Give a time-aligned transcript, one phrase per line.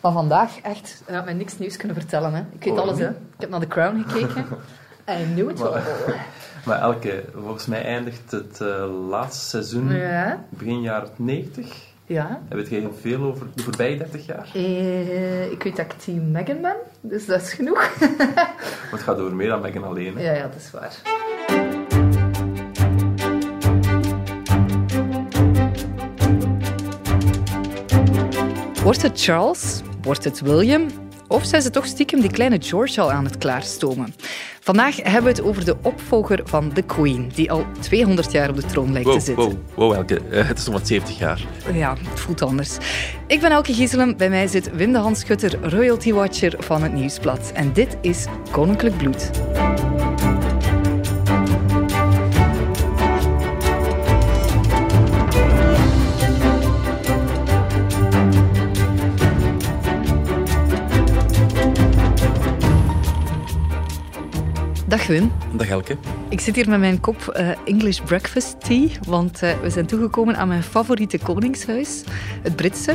[0.00, 2.34] Maar vandaag echt, je had mij niks nieuws kunnen vertellen.
[2.34, 2.40] Hè.
[2.52, 3.08] Ik weet Oh, alles, hè.
[3.08, 4.44] Ik heb naar The Crown gekeken.
[5.08, 5.80] I knew it all.
[6.64, 11.74] Maar elke, volgens mij eindigt het eh, laatste seizoen Ja, begin jaren 90.
[12.06, 12.40] ja.
[12.48, 14.50] En weet jij veel over de voorbije 30 jaar?
[14.54, 17.90] Eh, ik weet dat ik team Meghan ben, dus dat is genoeg.
[18.34, 20.16] Maar het gaat over meer dan Meghan alleen.
[20.16, 20.22] hè.
[20.22, 20.92] ja, ja, dat is waar.
[28.82, 29.82] Wordt het Charles?
[30.10, 30.86] Wordt het William?
[31.28, 34.14] Of zijn ze toch stiekem die kleine George al aan het klaarstomen?
[34.60, 38.56] Vandaag hebben we het over de opvolger van de Queen, die al 200 jaar op
[38.56, 39.44] de troon lijkt te zitten.
[39.44, 40.20] wow, wow, Elke.
[40.30, 41.46] Het is nog wat 70 jaar.
[41.72, 42.76] Ja, het voelt anders.
[43.26, 44.16] Ik ben Elke Gieselem.
[44.16, 47.50] Bij mij zit Wim de Hanschutter, royalty watcher van het Nieuwsblad.
[47.54, 49.30] En dit is Koninklijk Bloed.
[64.90, 65.32] Dag Wim.
[65.56, 65.96] Dag Elke.
[66.28, 70.36] Ik zit hier met mijn kop eh, English breakfast tea, want eh, we zijn toegekomen
[70.36, 72.02] aan mijn favoriete koningshuis,
[72.42, 72.94] het Britse.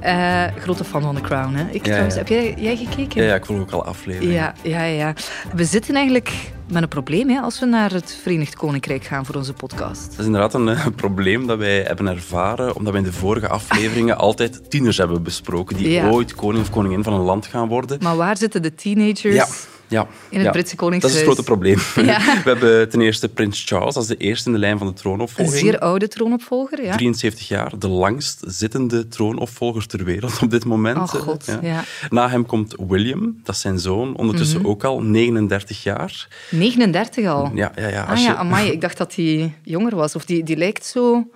[0.00, 0.46] Ja.
[0.48, 1.64] Eh, grote fan van The Crown, hè?
[1.70, 2.20] Ik Ja, trouwens, ja.
[2.20, 3.22] heb jij, jij gekeken?
[3.22, 4.34] Ja, ja, ik volg ook al afleveringen.
[4.34, 5.14] Ja, ja, ja.
[5.54, 6.32] We zitten eigenlijk
[6.68, 10.10] met een probleem hè, als we naar het Verenigd Koninkrijk gaan voor onze podcast.
[10.10, 14.18] Dat is inderdaad een probleem dat wij hebben ervaren, omdat we in de vorige afleveringen
[14.28, 16.08] altijd tieners hebben besproken die Ja.
[16.08, 17.98] ooit koning of koningin van een land gaan worden.
[18.02, 19.46] Maar waar zitten de teenagers Ja,
[19.92, 20.06] ja.
[20.28, 20.50] in het ja.
[20.50, 21.14] Britse Dat Koningshuis?
[21.14, 21.78] is het grote probleem.
[22.12, 22.18] Ja.
[22.44, 24.92] We hebben ten eerste Prins Charles, dat is de eerste in de lijn van de
[24.92, 25.58] Een troonopvolging.
[25.58, 26.92] zeer oude troonopvolger, ja.
[26.96, 30.96] 73 jaar, de langst zittende troonopvolger ter wereld op dit moment.
[30.98, 31.84] Oh god, ja.
[32.10, 34.68] Na hem komt William, dat is zijn zoon, ondertussen Mhm.
[34.68, 36.28] ook al 39 jaar.
[36.50, 37.50] 39 al.
[37.54, 38.02] Ja, ja, ja.
[38.02, 40.14] ah als ja, je- amai, ik dacht dat hij jonger was.
[40.14, 41.26] Of die, die lijkt zo...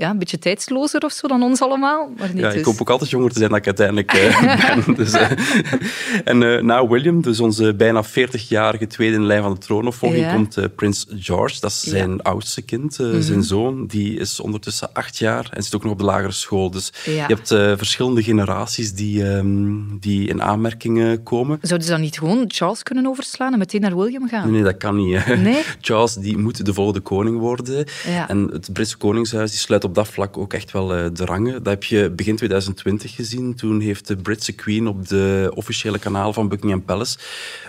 [0.00, 2.10] Ja, een beetje tijdslozer of zo dan ons allemaal.
[2.18, 2.58] Maar niet Ja, dus.
[2.58, 4.40] ik hoop ook altijd jonger te zijn dan ik uiteindelijk eh,
[4.84, 4.94] ben.
[4.94, 5.30] Dus, eh.
[6.24, 10.24] en eh, na William, dus onze bijna 40-jarige tweede in de lijn van de troonopvolging,
[10.24, 10.32] Ja.
[10.34, 11.60] komt eh, prins George.
[11.60, 11.90] Dat is Ja.
[11.90, 13.20] zijn oudste kind, Mhm.
[13.20, 13.86] zijn zoon.
[13.86, 16.70] Die is ondertussen acht jaar en zit ook nog op de lagere school.
[16.70, 17.12] Dus Ja.
[17.28, 19.68] je hebt verschillende generaties die, ehm,
[20.00, 21.58] die in aanmerking komen.
[21.62, 24.42] Zouden ze dan niet gewoon Charles kunnen overslaan en meteen naar William gaan?
[24.42, 25.26] Nee, nee, dat kan niet.
[25.26, 25.62] Nee?
[25.80, 27.84] Charles die moet de volgende koning worden.
[28.28, 31.52] En het Britse Koningshuis die sluit op dat vlak ook echt wel eh, de rangen.
[31.52, 33.54] Dat heb je begin 2020 gezien.
[33.54, 37.18] Toen heeft de Britse Queen op de officiële kanaal van Buckingham Palace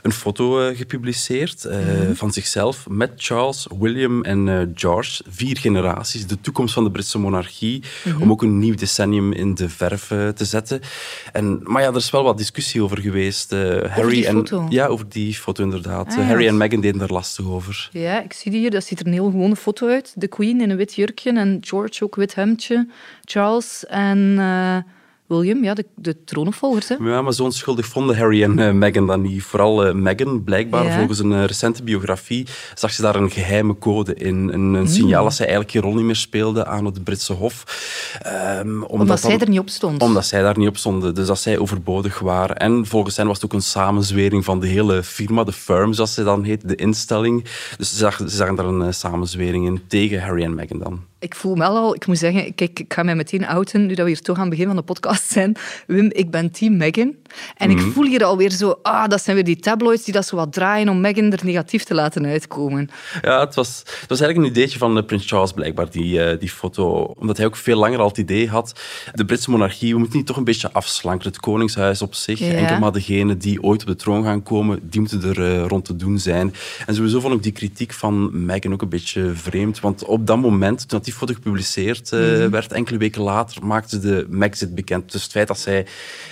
[0.01, 2.13] een foto eh, gepubliceerd eh, Mhm.
[2.13, 5.23] van zichzelf met Charles, William en George.
[5.29, 7.83] Vier generaties, de toekomst van de Britse monarchie.
[8.03, 8.21] Mhm.
[8.21, 10.79] Om ook een nieuw decennium in de verf te zetten.
[11.31, 13.51] En, maar ja, er is wel wat discussie over geweest.
[13.51, 14.65] Harry die en, foto?
[14.69, 16.07] Ja, over die foto inderdaad.
[16.07, 16.23] Ah, ja.
[16.23, 17.89] Harry en Meghan deden daar lastig over.
[17.91, 18.71] Ja, ik zie die hier.
[18.71, 20.13] Dat ziet er een heel gewone foto uit.
[20.15, 22.87] De Queen in een wit jurkje en George ook wit hemdje.
[23.23, 24.77] Charles en eh,
[25.27, 26.87] William, ja, de, de troonopvolgers.
[26.89, 26.95] Hè.
[26.99, 29.43] Ja, maar zo onschuldig vonden Harry en eh, Meghan dan niet.
[29.43, 30.97] Vooral eh, Meghan, blijkbaar, Ja.
[30.97, 34.49] volgens een recente biografie, zag ze daar een geheime code in.
[34.53, 37.63] Een, een signaal dat zij eigenlijk geen rol niet meer speelde aan het Britse Hof.
[38.21, 40.01] Ehm, omdat Omdat zij er niet op stond.
[40.01, 41.15] Omdat zij daar niet op stonden.
[41.15, 42.57] Dus dat zij overbodig waren.
[42.57, 46.13] En volgens hen was het ook een samenzwering van de hele firma, de firm, zoals
[46.13, 47.43] ze dan heet, de instelling.
[47.77, 51.10] Dus ze zagen, ze zagen daar een samenzwering in tegen Harry en Meghan dan.
[51.21, 54.05] Ik voel me al, ik moet zeggen, kijk, ik ga mij meteen outen, nu dat
[54.05, 55.55] we hier toch aan het begin van de podcast zijn.
[55.87, 57.15] Wim, ik ben team Meghan.
[57.57, 57.89] En ik Mhm.
[57.91, 60.89] voel hier alweer zo, ah, dat zijn weer die tabloids die dat zo wat draaien
[60.89, 62.89] om Meghan er negatief te laten uitkomen.
[63.21, 66.39] Ja, het was, het was eigenlijk een ideetje van eh, Prins Charles blijkbaar, die, eh,
[66.39, 67.03] die foto.
[67.19, 68.79] Omdat hij ook veel langer al het idee had,
[69.13, 71.27] de Britse monarchie, we moeten die toch een beetje afslanken.
[71.27, 72.51] Het koningshuis op zich, Ja.
[72.53, 75.85] enkel maar degenen die ooit op de troon gaan komen, die moeten er eh, rond
[75.85, 76.53] te doen zijn.
[76.85, 79.79] En sowieso vond ik die kritiek van Meghan ook een beetje vreemd.
[79.79, 82.49] Want op dat moment, toen die foto gepubliceerd Mhm.
[82.49, 85.11] werd, enkele weken later, maakte de Brexit bekend.
[85.11, 85.85] Dus het feit dat zij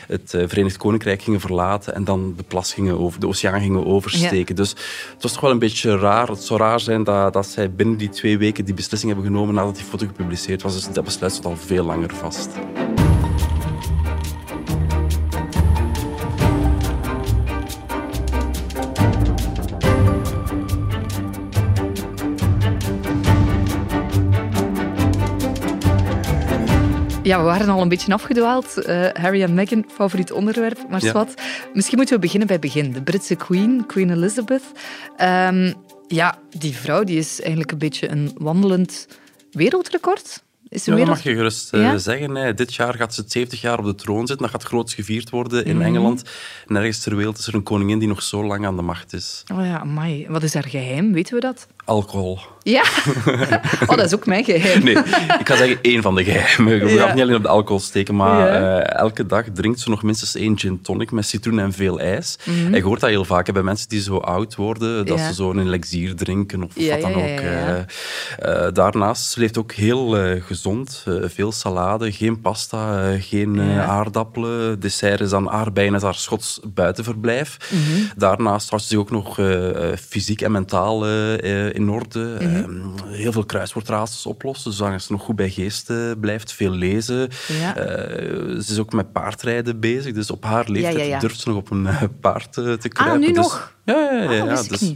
[0.08, 3.86] het eh, Verenigd Koninkrijk gingen verlaten en dan de plas gingen over, de oceaan gingen
[3.86, 4.56] oversteken.
[4.56, 4.70] Dus
[5.14, 6.28] het was toch wel een beetje raar.
[6.28, 9.56] Het zou raar zijn dat, dat zij binnen die twee weken die beslissing hebben genomen
[9.56, 10.74] nadat die foto gepubliceerd was.
[10.74, 12.50] Dus dat besluit stond al veel langer vast.
[27.30, 28.78] Ja, we waren al een beetje afgedwaald.
[28.78, 30.78] Eh, Harry en Meghan, favoriet onderwerp.
[30.90, 31.10] Maar Ja.
[31.10, 31.42] zwart.
[31.74, 32.92] Misschien moeten we beginnen bij het begin.
[32.92, 34.64] De Britse Queen, Queen Elizabeth.
[35.18, 35.74] Ehm,
[36.08, 39.08] ja, die vrouw die is eigenlijk een beetje een wandelend
[39.52, 40.44] wereldrecord.
[40.70, 41.08] Is Ja, dat wereld...
[41.16, 41.98] mag je gerust eh, Ja?
[41.98, 42.36] zeggen.
[42.36, 42.54] Hè.
[42.54, 44.38] Dit jaar gaat ze 70 jaar op de troon zitten.
[44.38, 45.86] Dat gaat groots gevierd worden in Mhm.
[45.86, 46.24] Engeland.
[46.68, 49.44] Nergens ter wereld is er een koningin die nog zo lang aan de macht is.
[49.54, 50.26] Oh ja, amai.
[50.30, 51.14] Wat is haar geheim?
[51.14, 51.68] Weten we dat?
[51.90, 52.40] Alcohol.
[52.64, 52.84] Ja?
[53.88, 54.84] Oh, dat is ook mijn geheim.
[54.84, 54.98] Nee,
[55.40, 56.88] ik ga zeggen één van de geheimen.
[56.88, 57.02] Je Ja.
[57.06, 58.80] gaat niet alleen op de alcohol steken, maar Ja.
[58.80, 62.38] eh, elke dag drinkt ze nog minstens één gin tonic met citroen en veel ijs.
[62.46, 62.66] Mhm.
[62.66, 65.28] En je hoort dat heel vaak hè, bij mensen die zo oud worden, dat Ja.
[65.28, 67.22] ze zo een elixier drinken of wat dan ook.
[67.24, 67.78] eh.
[67.78, 71.06] Eh, daarnaast, ze leeft ook heel gezond.
[71.24, 74.80] Veel salade, geen pasta, geen aardappelen.
[74.80, 77.58] Dessert is dan aardbeien haar Schots buitenverblijf.
[77.70, 77.82] Mhm.
[78.16, 79.40] Daarnaast houdt ze zich ook nog
[80.10, 81.06] fysiek en mentaal
[81.80, 82.38] in orde.
[82.42, 82.56] Mhm.
[82.56, 86.54] Eh, heel veel kruiswoordraadsels oplossen, zolang ze nog goed bij geest blijft.
[86.54, 87.30] Veel lezen.
[87.60, 87.76] Ja.
[87.76, 87.86] Eh,
[88.60, 91.20] ze is ook met paardrijden bezig, dus op haar leeftijd ja, ja.
[91.20, 93.20] durft ze nog op een eh, paard eh, te kruipen.
[93.20, 93.74] nu Dus- nog?
[93.86, 94.44] Ja, ja, ja.
[94.44, 94.96] Ah, dus,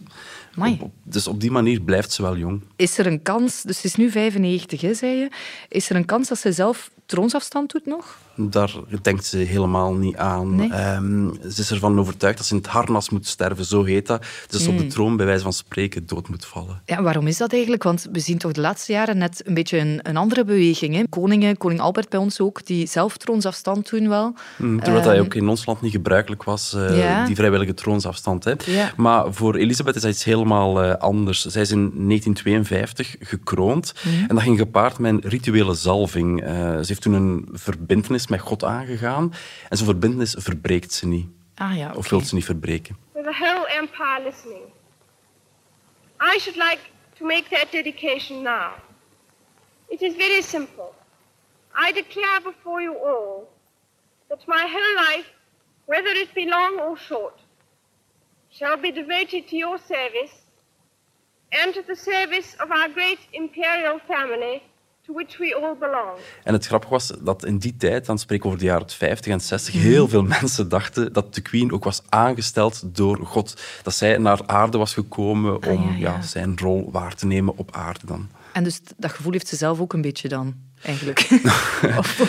[0.79, 2.61] op- dus op die manier blijft ze wel jong.
[2.75, 5.29] Is er een kans, dus ze is nu 95, hè, zei je.
[5.69, 8.17] Is er een kans dat ze zelf troonsafstand doet nog?
[8.35, 10.55] Daar denkt ze helemaal niet aan.
[10.55, 10.71] Nee?
[10.71, 14.25] Ehm, ze is ervan overtuigd dat ze in het harnas moet sterven, zo heet dat.
[14.49, 14.73] Dus Hmm.
[14.73, 16.81] op de troon, bij wijze van spreken, dood moet vallen.
[16.85, 17.83] Ja, waarom is dat eigenlijk?
[17.83, 20.95] Want we zien toch de laatste jaren net een beetje een, een andere beweging.
[20.95, 21.03] Hè?
[21.09, 24.33] Koningen, koning Albert bij ons ook, die zelf troonsafstand doen wel.
[24.57, 28.43] Mm, Terwijl dat ook in ons land niet gebruikelijk was, eh, Ehm, die vrijwillige troonsafstand.
[28.43, 28.53] Hè.
[28.97, 31.45] Maar voor Elisabeth is dat iets helemaal eh, anders.
[31.45, 34.15] Zij is in 1952 gekroond Mhm.
[34.27, 36.41] en dat ging gepaard met een rituele zalving.
[36.43, 37.47] Eh, ze heeft toen een
[38.23, 39.33] verbintenis met God aangegaan
[39.69, 41.27] en zo'n verbintenis verbreekt ze niet.
[41.55, 41.93] Ah ja.
[41.95, 42.97] Of wil ze niet verbreken.
[43.13, 44.71] with the whole empire listening.
[46.19, 46.81] I should like
[47.17, 48.73] to make that dedication now.
[49.89, 50.93] It is very simple.
[51.75, 53.47] I declare before you all
[54.29, 55.27] that my whole life,
[55.85, 57.39] whether it be long or short,
[58.49, 60.33] shall be devoted to your service
[61.51, 64.61] and to the service of our great imperial family
[65.05, 66.17] to which we all belong.
[66.43, 69.31] En het grappige was dat in die tijd, dan spreken we over de jaren 50
[69.31, 73.61] en 60, heel veel mensen dachten dat de queen ook was aangesteld door God.
[73.83, 76.15] Dat zij naar aarde was gekomen om Ah, ja, ja.
[76.15, 78.29] ja, zijn rol waar te nemen op aarde dan.
[78.53, 81.19] En dus dat gevoel heeft ze zelf ook een beetje dan, eigenlijk.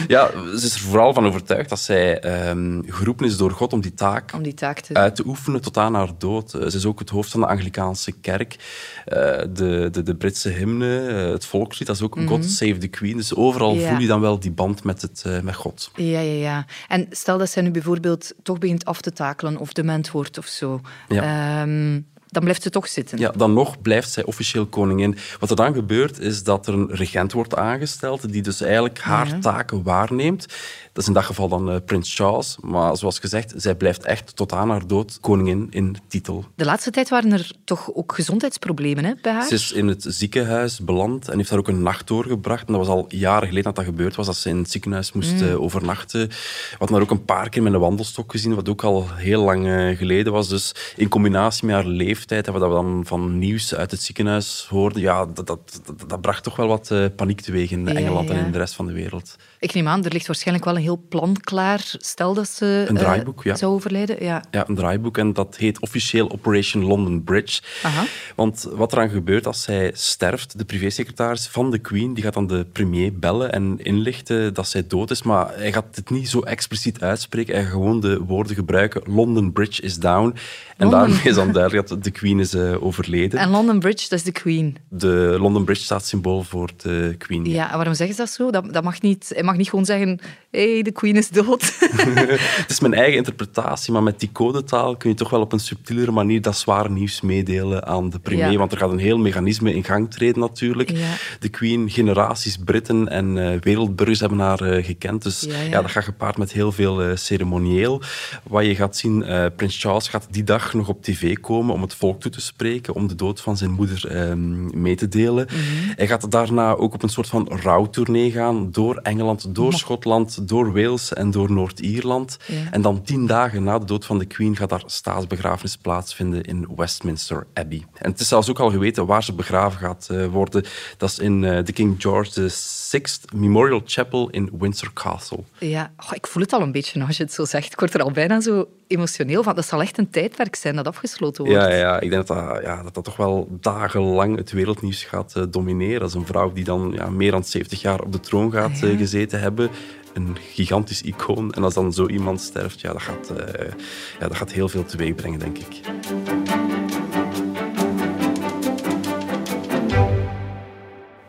[0.08, 3.80] Ja, ze is er vooral van overtuigd dat zij ehm, geroepen is door God om
[3.80, 4.94] die taak om die taak te...
[4.94, 6.54] uit te oefenen tot aan haar dood.
[6.54, 8.56] Eh, Ze is ook het hoofd van de Anglikaanse kerk.
[9.04, 9.16] Eh,
[9.52, 13.16] de, de, de Britse hymne, eh, het volkslied, dat is ook God Save the Queen.
[13.16, 13.82] Dus overal Mhm.
[13.82, 13.88] Ja.
[13.90, 15.90] voel je dan wel die band met, het, met God.
[15.94, 16.66] Ja, ja, ja.
[16.88, 20.46] En stel dat zij nu bijvoorbeeld toch begint af te takelen of dement wordt of
[20.46, 20.80] zo.
[21.08, 21.62] Ja.
[21.62, 22.00] Ehm,
[22.34, 23.18] dan blijft ze toch zitten.
[23.18, 25.16] Ja, dan nog blijft zij officieel koningin.
[25.38, 29.28] Wat er dan gebeurt, is dat er een regent wordt aangesteld die dus eigenlijk haar
[29.28, 29.38] Ja.
[29.38, 30.46] taken waarneemt.
[30.94, 32.56] Dat is in dat geval dan eh, prins Charles.
[32.60, 36.44] Maar zoals gezegd, zij blijft echt tot aan haar dood koningin in titel.
[36.54, 39.46] De laatste tijd waren er toch ook gezondheidsproblemen hè, bij haar?
[39.46, 42.66] Ze is in het ziekenhuis beland en heeft daar ook een nacht doorgebracht.
[42.66, 45.12] En dat was al jaren geleden dat dat gebeurd was, dat ze in het ziekenhuis
[45.12, 45.42] moest Mm.
[45.48, 46.28] eh, overnachten.
[46.28, 46.34] We
[46.78, 49.66] hadden haar ook een paar keer met een wandelstok gezien, wat ook al heel lang
[49.66, 50.48] eh, geleden was.
[50.48, 54.66] Dus in combinatie met haar leeftijd en wat we dan van nieuws uit het ziekenhuis
[54.70, 58.28] hoorden, ja, dat, dat, dat, dat bracht toch wel wat paniek teweeg in Ja, Engeland
[58.28, 58.34] ja.
[58.34, 59.36] en in de rest van de wereld.
[59.58, 61.94] Ik neem aan, er ligt waarschijnlijk wel een heel plan klaar.
[61.98, 63.56] Stel dat ze Een eh, draaiboek, ja.
[63.56, 64.24] zou overlijden.
[64.24, 64.42] Ja.
[64.50, 67.62] Ja, een draaiboek en dat heet officieel Operation London Bridge.
[67.82, 68.04] Aha.
[68.34, 72.46] Want wat eraan gebeurt als zij sterft, de privésecretaris van de Queen, die gaat dan
[72.46, 75.22] de premier bellen en inlichten dat zij dood is.
[75.22, 77.54] Maar hij gaat het niet zo expliciet uitspreken.
[77.54, 80.34] Hij gaat gewoon de woorden gebruiken: London Bridge is down.
[80.76, 81.00] En London.
[81.00, 83.38] daarmee is dan duidelijk dat de Queen is eh, overleden.
[83.38, 84.76] En London Bridge, dat is de Queen.
[84.88, 87.44] De London Bridge staat symbool voor de Queen.
[87.44, 88.50] Ja, en waarom zeggen ze dat zo?
[88.50, 90.18] Dat, dat mag niet, hij mag niet gewoon zeggen,
[90.50, 91.62] hé, hey, de Queen is dood.
[92.60, 95.58] Het is mijn eigen interpretatie, maar met die codetaal kun je toch wel op een
[95.58, 98.50] subtielere manier dat zware nieuws meedelen aan de premier.
[98.50, 98.58] Ja.
[98.58, 100.90] Want er gaat een heel mechanisme in gang treden natuurlijk.
[100.90, 101.14] Ja.
[101.40, 105.22] De Queen, generaties Britten en eh, wereldburgers hebben haar eh, gekend.
[105.22, 108.02] Dus Ja, dat gaat gepaard met heel veel eh, ceremonieel.
[108.42, 109.24] Wat je gaat zien,
[109.56, 112.94] prins Charles gaat die dag nog op tv komen om het volk toe te spreken,
[112.94, 115.46] om de dood van zijn moeder ehm, mee te delen.
[115.46, 115.92] Mhm.
[115.96, 120.63] Hij gaat daarna ook op een soort van rouwtournee gaan door Engeland, door Schotland, door
[120.72, 122.36] Wales en door Noord-Ierland.
[122.46, 122.56] Ja.
[122.70, 126.68] En dan tien dagen na de dood van de Queen gaat daar staatsbegrafenis plaatsvinden in
[126.76, 127.84] Westminster Abbey.
[127.94, 130.64] En het is zelfs ook al geweten waar ze begraven gaat eh, worden.
[130.96, 133.02] Dat is in eh, de King George VI
[133.34, 135.38] Memorial Chapel in Windsor Castle.
[135.58, 137.72] ja, oh, ik voel het al een beetje als je het zo zegt.
[137.72, 139.54] Ik word er al bijna zo emotioneel van.
[139.54, 141.60] Dat zal echt een tijdwerk zijn dat afgesloten wordt.
[141.60, 145.36] Ja, ja, ik denk dat dat, ja, dat dat toch wel dagenlang het wereldnieuws gaat
[145.36, 146.00] eh, domineren.
[146.00, 148.70] Dat is een vrouw die dan ja, meer dan 70 jaar op de troon gaat
[148.82, 148.96] Ah, ja.
[148.96, 149.70] gezeten hebben.
[150.14, 151.52] Een gigantisch icoon.
[151.52, 153.72] En als dan zo iemand sterft, ja, dat, gaat, eh,
[154.20, 155.80] ja, dat gaat heel veel teweeg brengen, denk ik.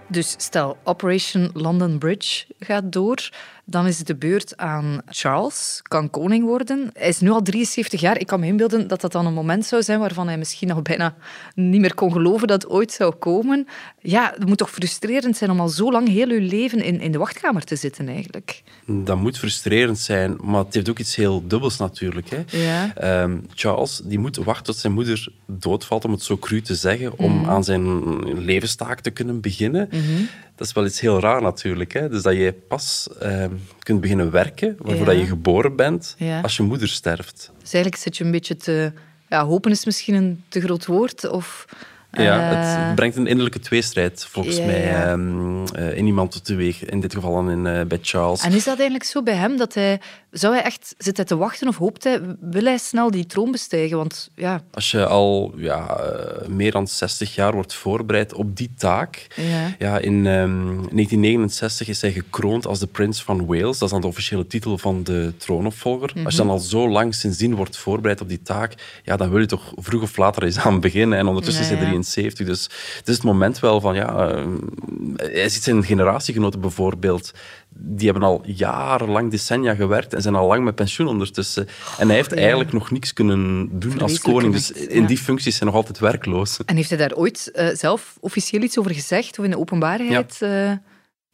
[0.07, 3.29] Dus stel, Operation London Bridge gaat door.
[3.67, 6.89] Dan is het de beurt aan Charles, kan koning worden.
[6.93, 8.19] Hij is nu al 73 jaar.
[8.19, 10.81] Ik kan me inbeelden dat dat dan een moment zou zijn waarvan hij misschien al
[10.81, 11.15] bijna
[11.55, 13.67] niet meer kon geloven dat het ooit zou komen.
[13.99, 17.11] Ja, het moet toch frustrerend zijn om al zo lang heel uw leven in, in
[17.11, 18.63] de wachtkamer te zitten eigenlijk.
[18.85, 22.29] Dat moet frustrerend zijn, maar het heeft ook iets heel dubbels natuurlijk.
[22.29, 22.43] Hè.
[22.57, 22.95] Ja.
[22.95, 27.17] Ehm, Charles die moet wachten tot zijn moeder doodvalt, om het zo cru te zeggen,
[27.17, 27.49] om Mhm.
[27.49, 27.83] aan zijn
[28.45, 29.89] levenstaak te kunnen beginnen.
[30.55, 31.93] Dat is wel iets heel raar natuurlijk.
[31.93, 32.09] Hè.
[32.09, 35.11] Dus dat je pas ehm, kunt beginnen werken waarvoor Ja.
[35.11, 36.41] dat je geboren bent Ja.
[36.41, 37.51] als je moeder sterft.
[37.59, 38.91] Dus eigenlijk zit je een beetje te...
[39.29, 41.29] Ja, hopen is misschien een te groot woord.
[41.29, 41.65] Of,
[42.23, 46.85] Ja, eh, het brengt een innerlijke tweestrijd volgens ja, mij ehm, eh, in iemand teweeg.
[46.85, 48.41] In dit geval dan in, eh, bij Charles.
[48.41, 49.57] En is dat eigenlijk zo bij hem?
[49.57, 49.99] Dat hij,
[50.31, 53.51] zou hij echt, zit hij te wachten of hoopt hij, wil hij snel die troon
[53.51, 53.97] bestijgen?
[53.97, 55.97] Want ja, Als je al ja,
[56.47, 59.27] meer dan 60 jaar wordt voorbereid op die taak.
[59.35, 59.75] Ja.
[59.79, 63.77] Ja, in ehm, 1969 is hij gekroond als de Prins van Wales.
[63.77, 66.13] Dat is dan de officiële titel van de troonopvolger.
[66.23, 69.39] Als je dan al zo lang sindsdien wordt voorbereid op die taak, ja, dan wil
[69.39, 71.17] je toch vroeg of later eens aan beginnen.
[71.17, 72.11] En ondertussen Ja, is hij ja.
[72.11, 72.45] 73.
[72.45, 72.63] Dus
[72.97, 74.29] het is het moment wel van, ja...
[74.29, 74.45] eh,
[75.15, 77.31] hij ziet zijn generatiegenoten bijvoorbeeld.
[77.69, 81.67] Die hebben al jarenlang, decennia gewerkt en zijn al lang met pensioen ondertussen.
[81.97, 82.37] En hij heeft ja.
[82.37, 84.53] eigenlijk nog niks kunnen doen als koning.
[84.53, 85.07] Dus in ja.
[85.07, 86.59] die functie is hij nog altijd werkloos.
[86.65, 89.39] En heeft hij daar ooit eh, zelf officieel iets over gezegd?
[89.39, 90.41] Of in de openbaarheid?
[90.41, 90.71] eh?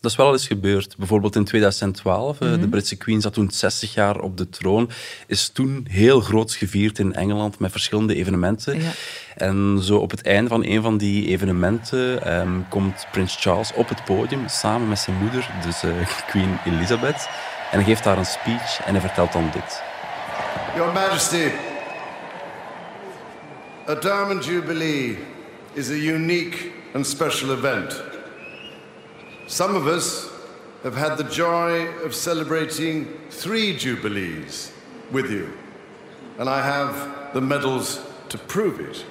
[0.02, 0.98] Dat is wel al eens gebeurd.
[0.98, 2.60] Bijvoorbeeld in 2012, eh, Mhm.
[2.60, 4.90] de Britse Queen zat toen 60 jaar op de troon,
[5.28, 8.82] is toen heel groots gevierd in Engeland met verschillende evenementen.
[8.82, 8.90] Ja.
[9.36, 13.90] En zo op het einde van een van die evenementen ehm, komt Prins Charles op
[13.90, 15.92] het podium samen met zijn moeder, dus eh,
[16.30, 17.28] Queen Elizabeth.
[17.72, 19.82] En hij geeft daar een speech en hij vertelt dan dit.
[20.76, 21.48] Your Majesty,
[23.88, 25.18] a Diamond Jubilee
[25.74, 26.58] is a unique
[26.94, 28.04] and special event.
[29.52, 30.28] Some of us
[30.82, 34.72] have had the joy of celebrating three Jubilees
[35.12, 35.48] with you,
[36.40, 36.94] and I have
[37.34, 39.06] the medals to prove it.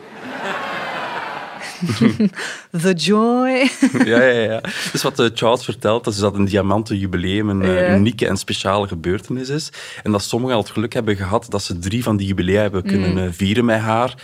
[2.71, 3.69] The joy.
[4.11, 4.61] ja, ja, ja.
[4.93, 7.95] Dus wat eh, Charles vertelt, dat is dat een diamanten jubileum een eh, Ja.
[7.97, 9.69] unieke en speciale gebeurtenis is.
[10.03, 12.83] En dat sommigen al het geluk hebben gehad dat ze drie van die jubilea hebben
[12.83, 14.15] kunnen eh, vieren met haar.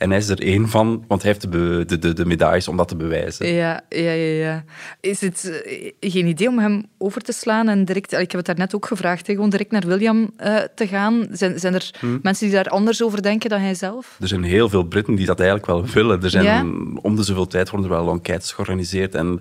[0.00, 2.76] En hij is er één van, want hij heeft de, de, de, de medailles om
[2.76, 3.46] dat te bewijzen.
[3.52, 4.64] Ja, ja, ja, ja.
[5.00, 8.12] Is het eh, geen idee om hem over te slaan en direct...
[8.12, 11.26] Ik heb het daarnet ook gevraagd, hè, gewoon direct naar William eh, te gaan.
[11.30, 12.18] Zijn, zijn er Hm.
[12.22, 14.16] mensen die daar anders over denken dan hij zelf?
[14.20, 16.22] Er zijn heel veel Britten die dat eigenlijk wel willen.
[16.22, 16.60] Er zijn, Ja?
[17.02, 19.14] Om de zoveel tijd worden er wel enquêtes georganiseerd.
[19.14, 19.40] En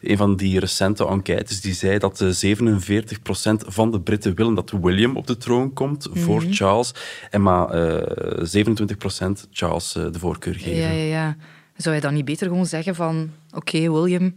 [0.00, 4.72] een van die recente enquêtes die zei dat eh, 47% van de Britten willen dat
[4.82, 6.52] William op de troon komt voor Mhm.
[6.52, 6.94] Charles.
[7.30, 10.76] En maar eh 27% Charles eh, de voorkeur geven.
[10.76, 11.36] Ja, ja, ja.
[11.76, 13.30] Zou je dan niet beter gewoon zeggen van...
[13.54, 14.34] Oké, William,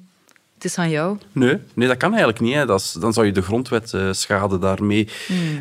[0.54, 1.18] het is aan jou.
[1.32, 2.54] Nee, nee, dat kan eigenlijk niet.
[2.54, 2.66] Hè.
[2.66, 5.08] Dat is, dan zou je de grondwet eh, schaden daarmee.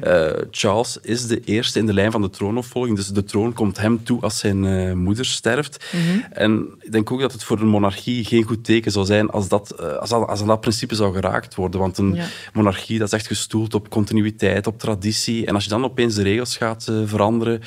[0.00, 3.78] Eh, Charles is de eerste in de lijn van de troonopvolging, dus de troon komt
[3.78, 5.84] hem toe als zijn eh, moeder sterft.
[6.32, 9.48] En ik denk ook dat het voor een monarchie geen goed teken zou zijn als,
[9.48, 11.80] dat, eh, als, dat, als aan dat principe zou geraakt worden.
[11.80, 12.26] Want een Ja.
[12.52, 15.46] monarchie dat is echt gestoeld op continuïteit, op traditie.
[15.46, 17.60] En als je dan opeens de regels gaat eh, veranderen,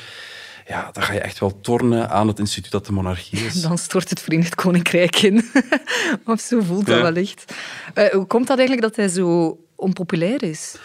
[0.67, 3.61] ja, dan ga je echt wel tornen aan het instituut dat de monarchie is.
[3.67, 5.51] Dan stort het Verenigd Koninkrijk in.
[6.25, 7.01] of zo voelt dat Ja.
[7.01, 7.53] wellicht.
[7.93, 10.75] Eh, hoe komt dat eigenlijk dat hij zo onpopulair is?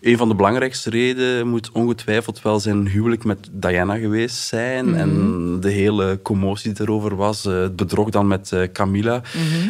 [0.00, 4.94] Een van de belangrijkste redenen moet ongetwijfeld wel zijn huwelijk met Diana geweest zijn.
[4.94, 7.44] En de hele commotie die erover was.
[7.44, 9.22] eh, Het bedrog dan met eh, Camilla.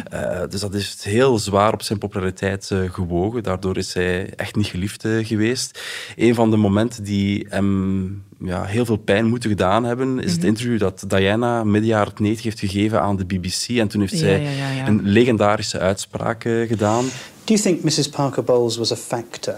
[0.09, 3.43] Eh, dus dat is heel zwaar op zijn populariteit eh, gewogen.
[3.43, 5.81] Daardoor is hij echt niet geliefd geweest.
[6.15, 10.43] Een van de momenten die hem ja, heel veel pijn moeten gedaan hebben, is het
[10.43, 13.67] interview dat Diana midden jaren 90 heeft gegeven aan de BBC.
[13.67, 14.87] En toen heeft Ja, zij ja, ja, ja.
[14.87, 17.05] een legendarische uitspraak gedaan.
[17.43, 18.09] Do you think Mrs.
[18.09, 19.55] Parker Bowles was a factor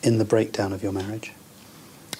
[0.00, 1.32] in the breakdown of your marriage?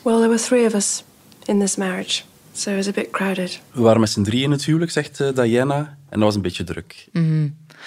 [0.03, 1.05] Well, there were three of us
[1.45, 3.61] in this marriage, so it was a bit crowded.
[3.73, 5.97] We waren met z'n drieën in het huwelijk, zegt eh, Diana.
[6.09, 7.09] En dat was een beetje druk.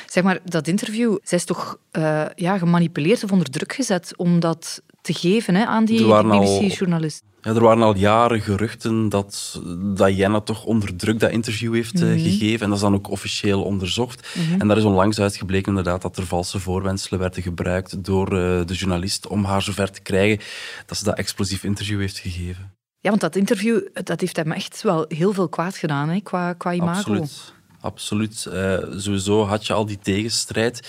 [0.08, 4.40] Zeg maar, dat interview, zij is toch eh, ja, gemanipuleerd of onder druk gezet om
[4.40, 7.24] dat te geven hè, aan die, BBC-journalist.
[7.42, 9.62] Ja, er waren al jaren geruchten dat
[9.96, 12.62] Diana toch onder druk dat interview heeft eh, gegeven.
[12.62, 14.38] En dat is dan ook officieel onderzocht.
[14.60, 18.74] En daar is onlangs uitgebleken inderdaad dat er valse voorwendselen werden gebruikt door eh, de
[18.74, 20.46] journalist om haar zover te krijgen
[20.86, 22.72] dat ze dat explosief interview heeft gegeven.
[23.00, 26.54] Ja, want dat interview dat heeft hem echt wel heel veel kwaad gedaan hè, qua,
[26.54, 27.00] qua imago.
[27.00, 27.54] Absoluut.
[27.84, 28.48] Absoluut.
[28.54, 30.88] Uh, sowieso had je al die tegenstrijd.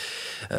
[0.52, 0.58] Uh,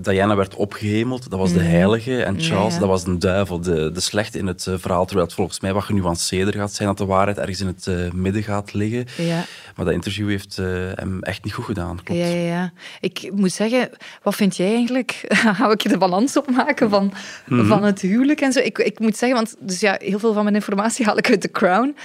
[0.00, 1.68] Diana werd opgehemeld, dat was de mhm.
[1.68, 2.22] heilige.
[2.22, 5.04] En Charles, dat was een duivel, de, de slechte in het uh, verhaal.
[5.04, 8.42] Terwijl het volgens mij wat genuanceerder gaat zijn, dat de waarheid ergens in het midden
[8.42, 9.06] gaat liggen.
[9.16, 9.44] Ja.
[9.76, 12.20] Maar dat interview heeft hem echt niet goed gedaan, klopt.
[12.20, 12.72] Ja, ja, ja.
[13.00, 13.90] Ik moet zeggen,
[14.22, 15.24] wat vind jij eigenlijk?
[15.58, 17.12] Ga ik je de balans opmaken van,
[17.46, 17.66] mhm.
[17.66, 18.60] van het huwelijk en zo?
[18.60, 21.40] Ik, ik moet zeggen, want dus ja, heel veel van mijn informatie haal ik uit
[21.40, 21.96] The Crown.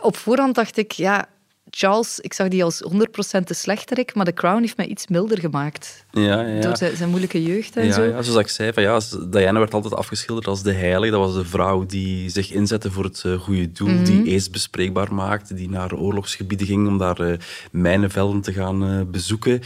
[0.00, 1.26] Op voorhand dacht ik, ja,
[1.70, 5.38] Charles, ik zag die als 100% de slechterik, maar The Crown heeft mij iets milder
[5.38, 6.04] gemaakt.
[6.10, 6.60] Ja, ja.
[6.60, 8.02] Door zijn, zijn, moeilijke jeugd en ja, zo.
[8.02, 11.12] Ja, zoals ik zei, van, ja, Diana werd altijd afgeschilderd als de heilige.
[11.12, 14.50] Dat was de vrouw die zich inzette voor het uh, goede doel, mm die eens
[14.50, 17.36] bespreekbaar maakte, die naar oorlogsgebieden ging om daar uh,
[17.72, 19.60] mijnenvelden te gaan uh, bezoeken.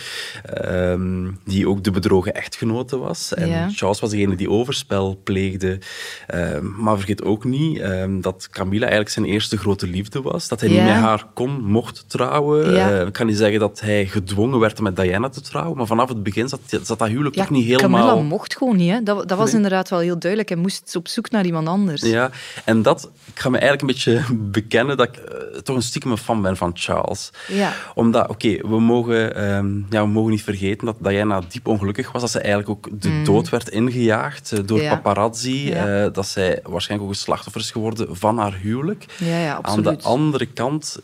[0.45, 3.35] Ehm, die ook de bedrogen echtgenote was.
[3.35, 5.79] En Charles was degene die overspel pleegde.
[6.27, 10.49] Ehm, maar vergeet ook niet ehm, dat Camilla eigenlijk zijn eerste grote liefde was.
[10.49, 12.73] Dat hij niet met haar kon, mocht trouwen.
[12.73, 12.91] Ja.
[12.91, 15.87] Uh, ik kan niet zeggen dat hij gedwongen werd om met Diana te trouwen, maar
[15.87, 18.07] vanaf het begin zat, zat dat huwelijk toch niet helemaal...
[18.07, 18.91] Camilla mocht gewoon niet.
[18.91, 19.03] Hè?
[19.03, 20.51] Dat, dat was inderdaad wel heel duidelijk.
[20.51, 22.03] Hij moest op zoek naar iemand anders.
[22.03, 22.31] Ja,
[22.65, 23.11] en dat...
[23.35, 26.43] Ik ga me eigenlijk een beetje bekennen dat ik uh, toch een stiekem een fan
[26.43, 27.31] ben van Charles.
[27.49, 27.73] Ja.
[27.95, 32.21] Omdat, oké, we, mogen, um, ja, we mogen niet vergeten dat Diana diep ongelukkig was,
[32.21, 33.25] dat ze eigenlijk ook de mm.
[33.25, 35.75] dood werd ingejaagd uh, door paparazzi,
[36.13, 39.05] dat zij waarschijnlijk ook een slachtoffer is geworden van haar huwelijk.
[39.19, 39.87] Ja, ja, absoluut.
[39.87, 41.01] Aan de andere kant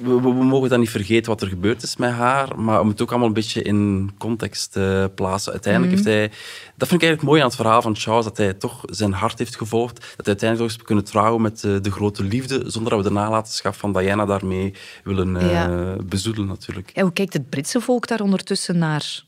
[0.00, 3.04] we, we, mogen dan niet vergeten wat er gebeurd is met haar, maar we moeten
[3.04, 5.52] ook allemaal een beetje in context uh, plaatsen.
[5.52, 6.04] Uiteindelijk mhm.
[6.04, 6.38] heeft hij...
[6.76, 9.38] Dat vind ik eigenlijk mooi aan het verhaal van Charles, dat hij toch zijn hart
[9.38, 13.02] heeft gevolgd, dat hij uiteindelijk toch kunnen trouwen met uh, de grote liefde, zonder dat
[13.02, 16.90] we de nalatenschap van Diana daarmee willen uh, bezoedelen natuurlijk.
[16.94, 19.24] En hoe kijkt het Britse volk daar ondertussen naar?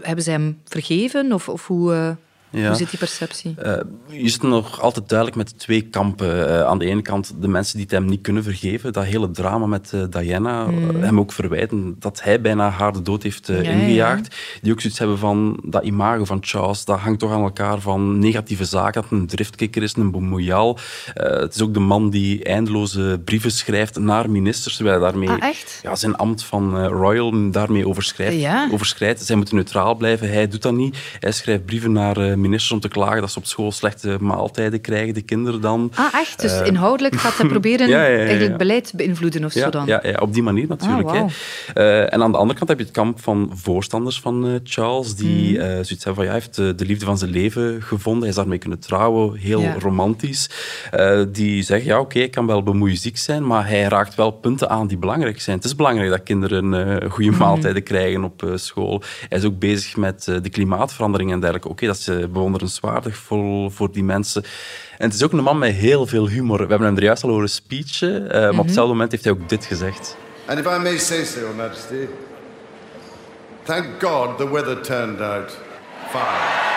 [0.00, 2.16] Hebben ze hem vergeven of, of hoe...
[2.50, 2.66] Ja.
[2.66, 3.54] Hoe zit die perceptie?
[3.64, 3.76] Uh,
[4.06, 6.48] je zit nog altijd duidelijk met twee kampen.
[6.48, 8.92] Uh, aan de ene kant de mensen die het hem niet kunnen vergeven.
[8.92, 10.64] Dat hele drama met uh, Diana.
[10.64, 11.02] Mm.
[11.02, 14.36] hem ook verwijten dat hij bijna haar de dood heeft ingejaagd.
[14.62, 16.84] Die ook zoiets hebben van dat imago van Charles.
[16.84, 19.02] Dat hangt toch aan elkaar van negatieve zaken.
[19.02, 20.78] Dat een driftkikker is, een bemoeial.
[21.14, 24.76] het is ook de man die eindeloze brieven schrijft naar ministers.
[24.76, 28.72] Terwijl hij daarmee ah, ja, zijn ambt van royal daarmee overschrijdt.
[28.72, 29.22] overschrijdt.
[29.22, 30.32] Zij moeten neutraal blijven.
[30.32, 30.96] Hij doet dat niet.
[31.20, 35.14] Hij schrijft brieven naar ministers om te klagen dat ze op school slechte maaltijden krijgen,
[35.14, 35.92] de kinderen dan.
[35.94, 36.40] Ah, echt?
[36.40, 39.86] Dus uh, inhoudelijk gaat hij proberen ja, ja, eigenlijk beleid te beïnvloeden of zo dan?
[39.86, 41.08] Ja, ja, op die manier natuurlijk.
[41.08, 41.30] Ah, wow.
[41.74, 45.16] uh, en aan de andere kant heb je het kamp van voorstanders van uh, Charles,
[45.16, 45.64] die mm.
[45.64, 48.58] zoiets hebben van, ja, hij heeft de liefde van zijn leven gevonden, hij is daarmee
[48.58, 50.50] kunnen trouwen, heel romantisch.
[51.28, 54.68] die zeggen, ja, oké, okay, ik kan wel bemoeiziek zijn, maar hij raakt wel punten
[54.70, 55.56] aan die belangrijk zijn.
[55.56, 57.36] Het is belangrijk dat kinderen goede mm.
[57.36, 59.02] maaltijden krijgen op school.
[59.28, 61.68] Hij is ook bezig met de klimaatverandering en dergelijke.
[61.68, 64.42] Oké, okay, dat is bewonderenswaardig voor, voor die mensen.
[64.98, 66.58] En het is ook een man met heel veel humor.
[66.58, 68.64] We hebben hem er juist al horen speechen, uh, maar op mhm.
[68.64, 70.16] hetzelfde moment heeft hij ook dit gezegd.
[70.46, 72.06] And if I may say so, Your Majesty,
[73.64, 75.58] thank God the weather turned out
[76.10, 76.70] fine.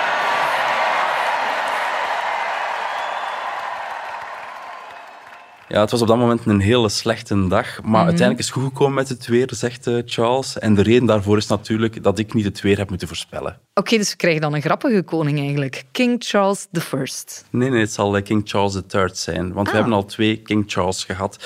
[5.74, 7.82] Ja, het was op dat moment een hele slechte dag.
[7.82, 7.98] Maar mhm.
[7.98, 10.60] uiteindelijk is het goed gekomen met het weer, zegt uh, Charles.
[10.60, 13.60] En de reden daarvoor is natuurlijk dat ik niet het weer heb moeten voorspellen.
[13.76, 15.84] Oké, dus we krijgen dan een grappige koning eigenlijk.
[15.92, 16.98] King Charles I.
[17.50, 19.54] Nee, nee, het zal eh, King Charles III zijn.
[19.54, 19.80] Want we ah.
[19.80, 21.38] hebben al twee King Charles gehad.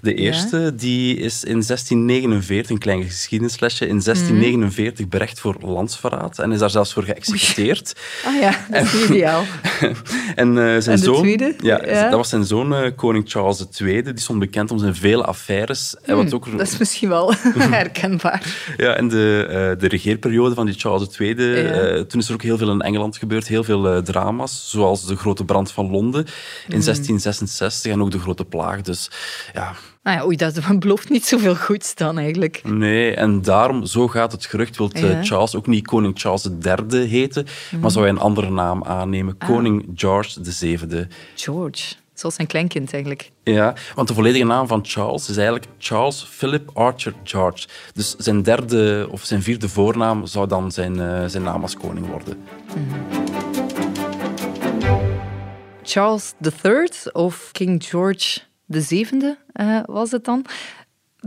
[0.00, 6.38] De eerste die is in 1649, een klein geschiedenislesje, in 1649 berecht voor landsverraad.
[6.38, 7.92] En is daar zelfs voor geëxecuteerd.
[8.26, 9.44] Ah ja, dat is ideaal.
[10.34, 11.54] en, uh, zijn en de zoon, tweede?
[11.58, 15.96] Ja, dat was zijn zoon, koning Charles II, die stond bekend om zijn vele affaires.
[16.02, 16.58] en wat hmm, ook...
[16.58, 18.72] Dat is misschien wel herkenbaar.
[18.76, 21.73] Ja, en de, uh, de regeerperiode van die Charles II, ja.
[21.74, 25.06] Uh, toen is er ook heel veel in Engeland gebeurd, heel veel uh, drama's, zoals
[25.06, 26.24] de grote brand van Londen
[26.68, 28.00] in 1666 hmm.
[28.00, 28.80] en ook de grote plaag.
[28.80, 29.10] Dus
[29.52, 29.74] ja...
[30.02, 32.60] Nou ja, oei, dat belooft niet zoveel goeds dan eigenlijk.
[32.64, 34.90] Nee, en daarom, zo gaat het gerucht, wil
[35.22, 37.90] Charles ook niet koning Charles III heten, maar hmm.
[37.90, 39.48] zou hij een andere naam aannemen, ah.
[39.48, 41.06] koning George VII.
[41.34, 41.94] George.
[42.14, 43.30] Zoals zijn kleinkind eigenlijk.
[43.42, 47.68] Ja, want de volledige naam van Charles is eigenlijk Charles Philip Archer George.
[47.94, 52.06] Dus zijn derde of zijn vierde voornaam zou dan zijn, uh, zijn naam als koning
[52.06, 52.36] worden.
[52.76, 53.24] Mm
[55.84, 60.44] Charles III of King George VII uh, was het dan.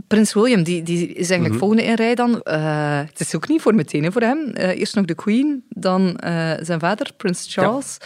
[0.08, 1.58] Prins William die, die is eigenlijk mhm.
[1.58, 2.42] volgende in rij dan.
[2.44, 4.52] Uh, het is ook niet voor meteen voor hem.
[4.54, 7.98] Uh, eerst nog de Queen, dan uh, zijn vader, Prins Charles.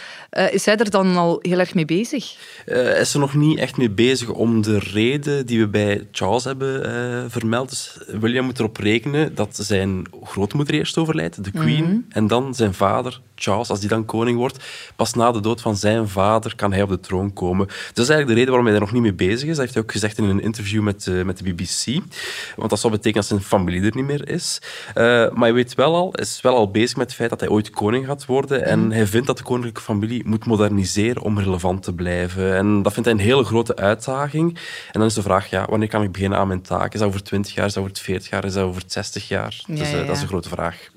[0.50, 2.36] is hij er dan al heel erg mee bezig?
[2.64, 6.44] Hij is er nog niet echt mee bezig om de reden die we bij Charles
[6.44, 7.68] hebben vermeld.
[7.68, 11.98] Dus William moet erop rekenen dat zijn grootmoeder eerst overlijdt, de Queen, mhm.
[12.08, 14.64] en dan zijn vader, Charles, als die dan koning wordt,
[14.96, 17.66] pas na de dood van zijn vader kan hij op de troon komen.
[17.66, 19.48] Dat is eigenlijk de reden waarom hij er nog niet mee bezig is.
[19.48, 22.02] Dat heeft hij ook gezegd in een interview met, uh, met de BBC.
[22.56, 24.58] Want dat zou betekenen dat zijn familie er niet meer is.
[24.88, 27.48] Uh, maar hij weet wel al, is wel al bezig met het feit dat hij
[27.48, 28.64] ooit koning gaat worden.
[28.64, 28.90] En mhm.
[28.90, 32.56] hij vindt dat de koninklijke familie moet moderniseren om relevant te blijven.
[32.56, 34.58] En dat vindt hij een hele grote uitdaging.
[34.92, 36.92] En dan is de vraag, ja, wanneer kan ik beginnen aan mijn taak?
[36.92, 39.62] Is dat over 20 jaar, is dat over 40 jaar, is dat over 60 jaar?
[39.66, 40.90] Ja, dus uh, dat is een grote vraag.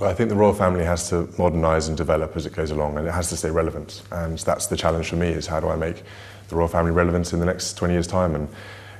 [0.00, 3.06] I think the royal family has to modernize and develop as it goes along, and
[3.06, 4.02] it has to stay relevant.
[4.10, 6.02] And that's the challenge for me: is how do I make
[6.48, 8.34] the royal family relevant in the next 20 years' time?
[8.34, 8.48] And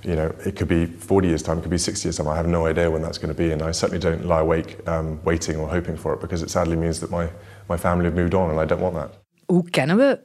[0.05, 2.29] you know, it could be 40 years' time, it could be 60 years' time.
[2.29, 4.87] I have no idea when that's going to be, and I certainly don't lie awake
[4.87, 7.29] um, waiting or hoping for it because it sadly means that my,
[7.69, 9.11] my family have moved on, and I don't want that.
[9.49, 10.19] Hoe kennen we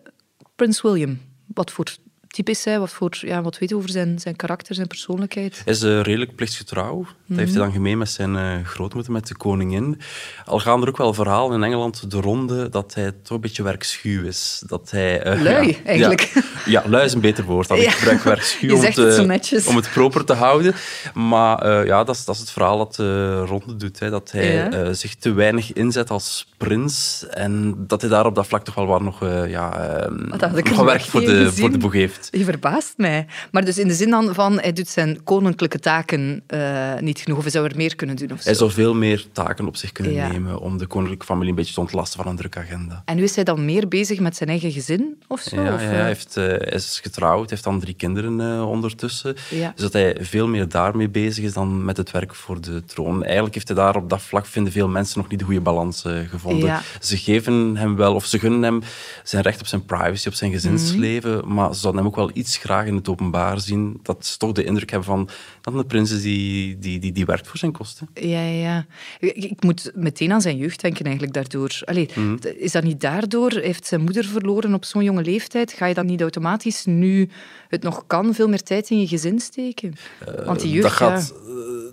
[0.55, 1.21] Prins William?
[1.53, 1.85] Wat voor
[2.29, 2.79] typisch zijn?
[2.79, 5.61] Wat, voor, ja, wat weet je over zijn, zijn karakter, zijn persoonlijkheid?
[5.63, 7.05] Hij is uh, redelijk plichtsgetrouw.
[7.25, 10.01] Dat heeft hij dan gemeen met zijn uh, grootmoeder, met de koningin.
[10.45, 13.63] Al gaan er ook wel verhalen in Engeland de ronde dat hij toch een beetje
[13.63, 14.63] werkschuw is.
[14.67, 16.33] Dat hij, uh, lui, eigenlijk.
[16.65, 17.67] Ja, lui is een beter woord.
[17.67, 17.77] Dan.
[17.89, 20.75] Ik gebruik werkschuw om, het, om het proper te houden.
[21.13, 23.99] Maar ja, dat is, dat is het verhaal dat de ronde doet.
[23.99, 24.09] Hè.
[24.09, 27.25] Dat hij zich te weinig inzet als prins.
[27.29, 31.21] En dat hij daar op dat vlak toch wel waar nog, ja, nog werk voor
[31.21, 32.18] de, voor de boeg heeft.
[32.31, 33.25] Je verbaast mij.
[33.51, 37.37] Maar dus in de zin dan van, hij doet zijn koninklijke taken uh, niet genoeg,
[37.37, 38.31] of hij zou er meer kunnen doen?
[38.31, 41.55] Of Hij zou veel meer taken op zich kunnen nemen om de koninklijke familie een
[41.55, 43.01] beetje te ontlasten van een drukke agenda.
[43.05, 45.61] En nu is hij dan meer bezig met zijn eigen gezin of zo?
[45.61, 46.03] Ja, hij, eh?
[46.03, 49.35] heeft, uh, is getrouwd, heeft dan drie kinderen uh, ondertussen.
[49.49, 49.71] Ja.
[49.75, 53.23] Dus dat hij veel meer daarmee bezig is dan met het werk voor de troon.
[53.23, 56.03] Eigenlijk heeft hij daar op dat vlak, vinden veel mensen, nog niet de goede balans
[56.29, 56.79] gevonden.
[56.99, 58.81] Ze geven hem wel, of ze gunnen hem
[59.23, 62.31] zijn recht op zijn privacy, op zijn gezinsleven, mm maar ze zouden hem ook wel
[62.33, 63.99] iets graag in het openbaar zien.
[64.03, 65.29] Dat ze toch de indruk hebben van
[65.61, 68.09] dat een prins is die, die, die, die werkt voor zijn kosten.
[68.13, 68.85] Ja, ja.
[69.19, 71.81] Ik moet meteen aan zijn jeugd denken eigenlijk daardoor.
[71.85, 72.37] Allee, mhm.
[72.57, 73.51] Is dat niet daardoor?
[73.51, 75.73] Heeft zijn moeder verloren op zo'n jonge leeftijd?
[75.73, 77.29] Ga je dan niet automatisch, nu
[77.67, 79.93] het nog kan, veel meer tijd in je gezin steken?
[80.19, 80.83] Eh, Want die jeugd...
[80.83, 81.88] Dat gaat, ja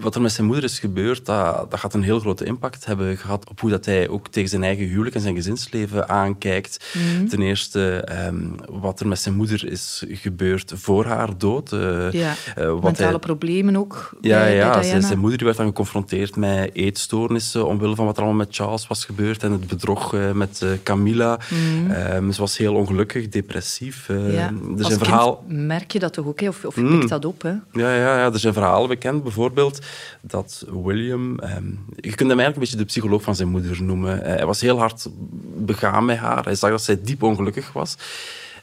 [0.00, 3.16] wat er met zijn moeder is gebeurd, dat, dat gaat een heel grote impact hebben
[3.16, 6.94] gehad op hoe dat hij ook tegen zijn eigen huwelijk en zijn gezinsleven aankijkt.
[6.94, 7.26] Mhm.
[7.26, 8.36] Ten eerste, ehm,
[8.70, 11.72] wat er met zijn moeder is gebeurd voor haar dood.
[11.72, 14.16] Uh, ja, uh, wat mentale hij, problemen ook.
[14.20, 18.16] Ja, bij, ja bij zijn, zijn, moeder werd dan geconfronteerd met eetstoornissen omwille van wat
[18.16, 21.38] er allemaal met Charles was gebeurd en het bedrog uh, met Camilla.
[21.48, 21.90] Mm.
[21.90, 24.08] Um, ze was heel ongelukkig, depressief.
[24.08, 24.52] Ja.
[24.78, 25.44] Er Als verhaal...
[25.48, 26.48] merk je dat toch ook, hè?
[26.48, 27.08] of, of je pikt mm.
[27.08, 27.42] dat op?
[27.42, 27.50] Hè?
[27.50, 29.78] Ja, ja, ja, er zijn verhalen bekend, bijvoorbeeld
[30.20, 31.38] dat William...
[31.38, 31.66] Ehm,
[31.96, 34.24] je kunt hem eigenlijk een beetje de psycholoog van zijn moeder noemen.
[34.24, 35.08] Eh, hij was heel hard
[35.56, 36.44] begaan met haar.
[36.44, 37.96] Hij zag dat zij diep ongelukkig was.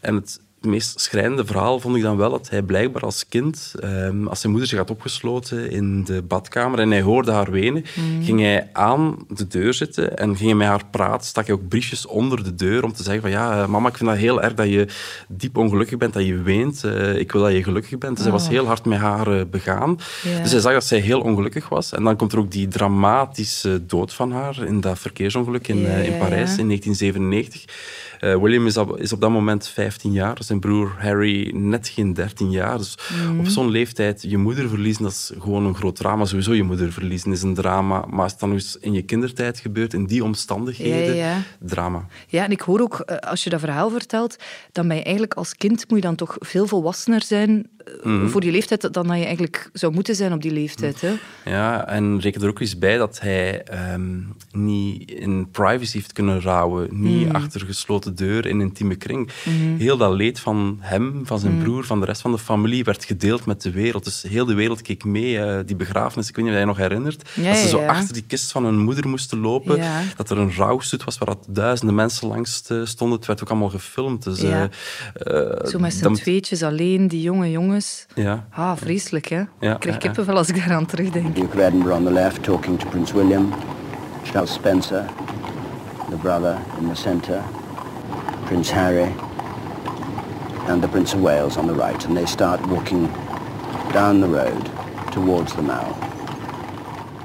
[0.01, 3.73] En het het meest schrijnende verhaal vond ik dan wel dat hij blijkbaar als kind,
[3.79, 7.85] ehm, als zijn moeder zich had opgesloten in de badkamer en hij hoorde haar wenen,
[7.95, 8.23] mm.
[8.23, 11.27] ging hij aan de deur zitten en ging hij met haar praten.
[11.27, 14.09] Stak hij ook briefjes onder de deur om te zeggen van ja, mama, ik vind
[14.09, 14.87] dat heel erg dat je
[15.27, 16.83] diep ongelukkig bent, dat je weent.
[16.85, 18.15] Uh, ik wil dat je gelukkig bent.
[18.15, 18.49] Dus hij was oh.
[18.49, 19.95] heel hard met haar uh, begaan.
[20.41, 21.91] Dus hij zag dat zij heel ongelukkig was.
[21.93, 26.05] En dan komt er ook die dramatische dood van haar in dat verkeersongeluk in, uh,
[26.05, 27.65] in Parijs in 1997.
[28.19, 32.13] Uh, William is op, is op, dat moment 15 jaar, zijn broer Harry net geen
[32.13, 32.77] 13 jaar.
[32.77, 32.97] Dus
[33.29, 33.45] op mhm.
[33.45, 36.25] zo'n leeftijd je moeder verliezen, dat is gewoon een groot drama.
[36.25, 38.05] Sowieso je moeder verliezen is een drama.
[38.09, 42.07] Maar als het dan eens in je kindertijd gebeurt, in die omstandigheden, ja, drama.
[42.27, 44.35] Ja, en ik hoor ook, eh, als je dat verhaal vertelt,
[44.71, 47.69] dan ben je eigenlijk als kind moet je dan toch veel volwassener zijn
[48.03, 48.27] Mhm.
[48.27, 51.01] voor die leeftijd dan dat je eigenlijk zou moeten zijn op die leeftijd.
[51.01, 51.13] Hè?
[51.45, 54.19] Ja, en reken er ook eens bij dat hij ehm,
[54.51, 57.35] niet in privacy heeft kunnen rouwen, niet mhm.
[57.35, 59.29] achter gesloten deur in een intieme kring.
[59.45, 59.77] Mhm.
[59.77, 63.05] Heel dat leed van hem, van zijn broer, van de rest van de familie werd
[63.05, 64.03] gedeeld met de wereld.
[64.03, 65.33] Dus heel de wereld keek mee.
[65.33, 68.23] Uh, die begrafenis, ik weet niet of jij nog herinnert, dat ze zo achter die
[68.27, 69.81] kist van hun moeder moesten lopen,
[70.15, 73.17] dat er een rouwstoet was waar dat duizenden mensen langs eh, stonden.
[73.17, 74.23] Het werd ook allemaal gefilmd.
[74.23, 74.63] Dus, uh,
[75.65, 77.78] zo met z'n tweetjes alleen, die jonge jongen
[78.15, 78.45] ja.
[78.51, 79.43] Ah, vreselijk, hè?
[79.59, 81.35] Ja, ik krijg kippenvel als ik daaraan terugdenk.
[81.35, 83.53] Duke of Edinburgh on the left talking to Prince William.
[84.23, 85.05] Charles Spencer,
[86.09, 87.41] the brother in the center.
[88.45, 89.11] Prince Harry.
[90.67, 92.05] And the Prince of Wales on the right.
[92.05, 93.09] And they start walking
[93.93, 94.69] down the road
[95.11, 95.97] towards the Mall.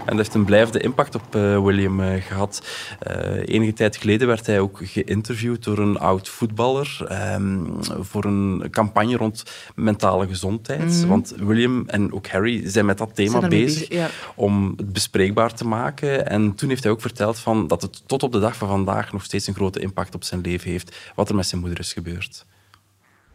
[0.04, 2.62] En dat heeft een blijvende impact op uh, William uh, gehad.
[3.08, 8.66] Uh, enige tijd geleden werd hij ook geïnterviewd door een oud voetballer um, voor een
[8.70, 9.42] campagne rond
[9.74, 10.84] mentale gezondheid.
[10.84, 11.08] Mm -hmm.
[11.08, 14.08] Want William en ook Harry zijn met dat thema bezig, ja.
[14.34, 16.28] om het bespreekbaar te maken.
[16.28, 19.12] En toen heeft hij ook verteld van dat het tot op de dag van vandaag
[19.12, 21.92] nog steeds een grote impact op zijn leven heeft, wat er met zijn moeder is
[21.92, 22.46] gebeurd.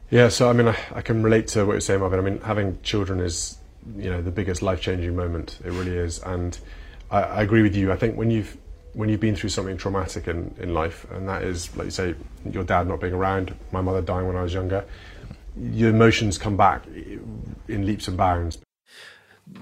[0.08, 2.19] Yeah, so I mean, I, I can relate to what you're saying, Marvin.
[2.19, 3.59] I mean, having children is
[3.97, 5.60] you know the biggest life changing moment.
[5.63, 6.58] It really is, and
[7.10, 7.91] I, I, agree with you.
[7.91, 8.58] I think when you've
[8.93, 12.15] when you've been through something traumatic in, in life, and that is, like you say,
[12.49, 14.84] your dad not being around, my mother dying when I was younger,
[15.56, 18.58] your emotions come back in leaps and bounds.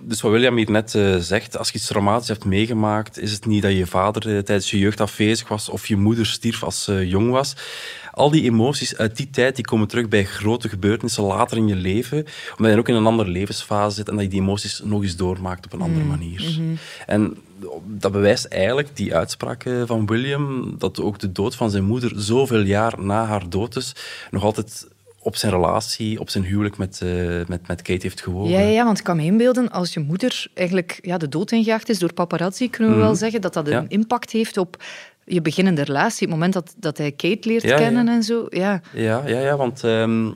[0.02, 3.46] Dus wat William hier net uh, zegt, als je iets traumatisch hebt meegemaakt, is het
[3.46, 6.84] niet dat je vader uh, tijdens je jeugd afwezig was of je moeder stierf als
[6.84, 7.54] ze uh, jong was.
[8.12, 11.76] Al die emoties uit die tijd die komen terug bij grote gebeurtenissen later in je
[11.76, 12.26] leven,
[12.58, 15.16] omdat je ook in een andere levensfase zit en dat je die emoties nog eens
[15.16, 16.42] doormaakt op een andere Mm, manier.
[16.60, 16.76] mhm.
[17.06, 17.38] En
[17.86, 22.12] dat bewijst eigenlijk, die uitspraak eh, van William, dat ook de dood van zijn moeder
[22.16, 23.96] zoveel jaar na haar dood is,
[24.32, 24.88] nog altijd
[25.28, 27.10] op zijn relatie, op zijn huwelijk met, eh,
[27.48, 28.52] met, met Kate heeft gewogen.
[28.52, 31.90] Ja, ja, want ik kan me inbeelden, als je moeder eigenlijk ja, de dood ingejaagd
[31.90, 33.08] is door paparazzi, kunnen we Mhm.
[33.08, 33.86] wel zeggen dat dat een Ja.
[33.88, 34.84] impact heeft op
[35.26, 36.28] je beginnende relatie.
[36.28, 37.78] Het moment dat, dat hij Kate leert Ja, ja.
[37.78, 38.46] kennen en zo.
[38.50, 38.82] Ja.
[38.94, 40.32] Ja, ja, ja want ehm,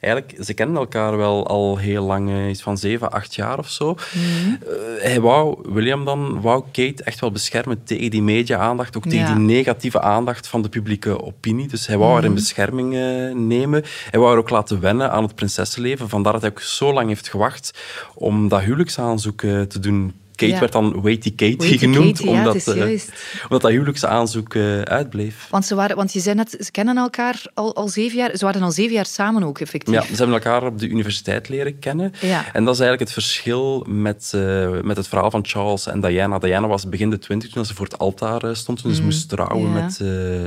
[0.00, 3.68] eigenlijk, ze kennen elkaar wel al heel lang, eh, iets van zeven, acht jaar of
[3.70, 3.92] zo.
[3.94, 4.52] Mhm.
[4.52, 9.18] Eh, hij wou, William dan, wou Kate echt wel beschermen tegen die media-aandacht, ook tegen
[9.18, 9.34] Ja.
[9.34, 11.68] die negatieve aandacht van de publieke opinie.
[11.68, 12.34] Dus hij wou haar in Mhm.
[12.40, 13.82] bescherming eh, nemen.
[14.10, 16.08] Hij wou haar ook laten wennen aan het prinsessenleven.
[16.08, 17.78] Vandaar dat hij ook zo lang heeft gewacht
[18.14, 20.14] om dat huwelijksaanzoek te doen.
[20.40, 20.60] Kate Ja.
[20.60, 24.80] werd dan Waity Katie Waity genoemd, Katie, ja, omdat, is eh, omdat dat huwelijksaanzoek eh,
[24.80, 25.46] uitbleef.
[25.50, 28.36] Want, ze waren, want je zei net, ze kennen elkaar al, al zeven jaar.
[28.36, 29.94] Ze waren al zeven jaar samen ook, effectief.
[29.94, 32.12] Ja, ze hebben elkaar op de universiteit leren kennen.
[32.20, 32.44] Ja.
[32.52, 36.38] En dat is eigenlijk het verschil met, eh, met het verhaal van Charles en Diana.
[36.38, 38.82] Diana was begin de twintig toen ze voor het altaar stond.
[38.82, 39.04] Toen ze Mhm.
[39.04, 39.82] moest trouwen Ja.
[39.82, 40.00] met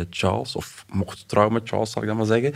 [0.10, 0.56] Charles.
[0.56, 2.52] Of mocht trouwen met Charles, zal ik dat maar zeggen.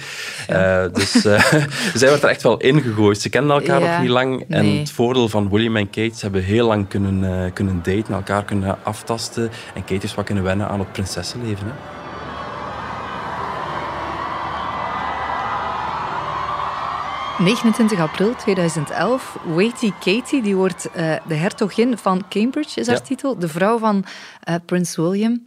[0.94, 1.12] Dus
[2.02, 3.20] zij werd er echt wel ingegooid.
[3.22, 3.92] Ze kenden elkaar Ja.
[3.92, 4.46] nog niet lang.
[4.50, 8.14] En het voordeel van William en Kate, ze hebben heel lang kunnen, eh, kunnen daten,
[8.14, 9.50] elkaar kunnen aftasten.
[9.74, 11.66] En Kate heeft wat kunnen wennen aan het prinsessenleven.
[11.68, 11.74] Hè.
[17.40, 19.38] 29 april 2011.
[19.46, 23.02] Waity Katie, die wordt eh, de hertogin van Cambridge, is haar Ja.
[23.02, 23.38] titel.
[23.40, 24.06] De vrouw van
[24.44, 25.44] eh, prins William.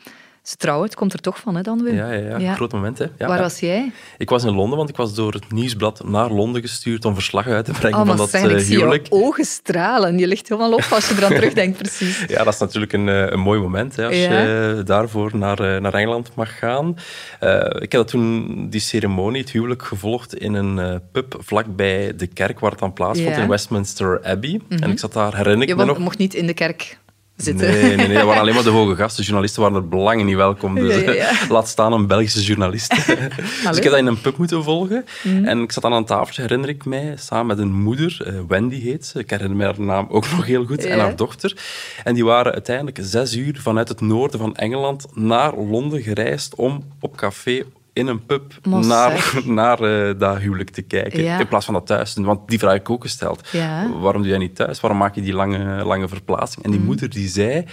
[0.56, 1.94] Trouwen, het komt er toch van, hè, dan Wim?
[1.94, 2.54] Ja, ja, ja.
[2.54, 2.98] groot moment.
[2.98, 3.06] Hè.
[3.18, 3.92] Ja, Waar was jij?
[4.18, 7.46] Ik was in Londen, want ik was door het nieuwsblad naar Londen gestuurd om verslag
[7.46, 9.06] uit te brengen Oh, van dat zijn, ik eh, zie jouw huwelijk.
[9.10, 10.18] ogen stralen.
[10.18, 12.24] Je ligt helemaal op als je eraan terugdenkt, precies.
[12.26, 15.80] Ja, dat is natuurlijk een, eh, een mooi moment hè, als je daarvoor naar, eh,
[15.80, 16.96] naar Engeland mag gaan.
[17.40, 22.26] Eh, ik heb dat toen die ceremonie, het huwelijk, gevolgd in een pub vlakbij de
[22.26, 24.60] kerk waar het dan plaatsvond, in Westminster Abbey.
[24.68, 24.82] Mhm.
[24.82, 25.98] En ik zat daar, herinner ik me nog...
[25.98, 26.98] mocht niet in de kerk
[27.42, 27.70] zitten.
[27.70, 29.24] Nee, nee, nee, dat waren alleen maar de hoge gasten.
[29.24, 30.74] Journalisten waren er belangen niet welkom.
[30.74, 31.30] Dus Ja, ja, ja.
[31.54, 33.06] laat staan een Belgische journalist.
[33.68, 35.04] dus ik heb dat in een pub moeten volgen.
[35.22, 35.44] Mhm.
[35.44, 38.22] En ik zat aan een tafeltje, herinner ik mij, samen met een moeder.
[38.26, 39.18] eh, Wendy heet ze.
[39.18, 40.84] Ik herinner me haar naam ook nog heel goed.
[40.84, 41.56] En haar dochter.
[42.04, 46.84] En die waren uiteindelijk zes uur vanuit het noorden van Engeland naar Londen gereisd om
[47.00, 51.22] op café in een pub naar, naar eh, dat huwelijk te kijken.
[51.22, 51.38] Ja.
[51.38, 52.14] In plaats van dat thuis.
[52.14, 53.48] Want die vraag heb ik ook gesteld.
[53.52, 53.90] Ja.
[54.00, 54.80] Waarom doe jij niet thuis?
[54.80, 56.64] Waarom maak je die lange, lange verplaatsing?
[56.64, 56.88] En die Mhm.
[56.88, 57.64] moeder die zei...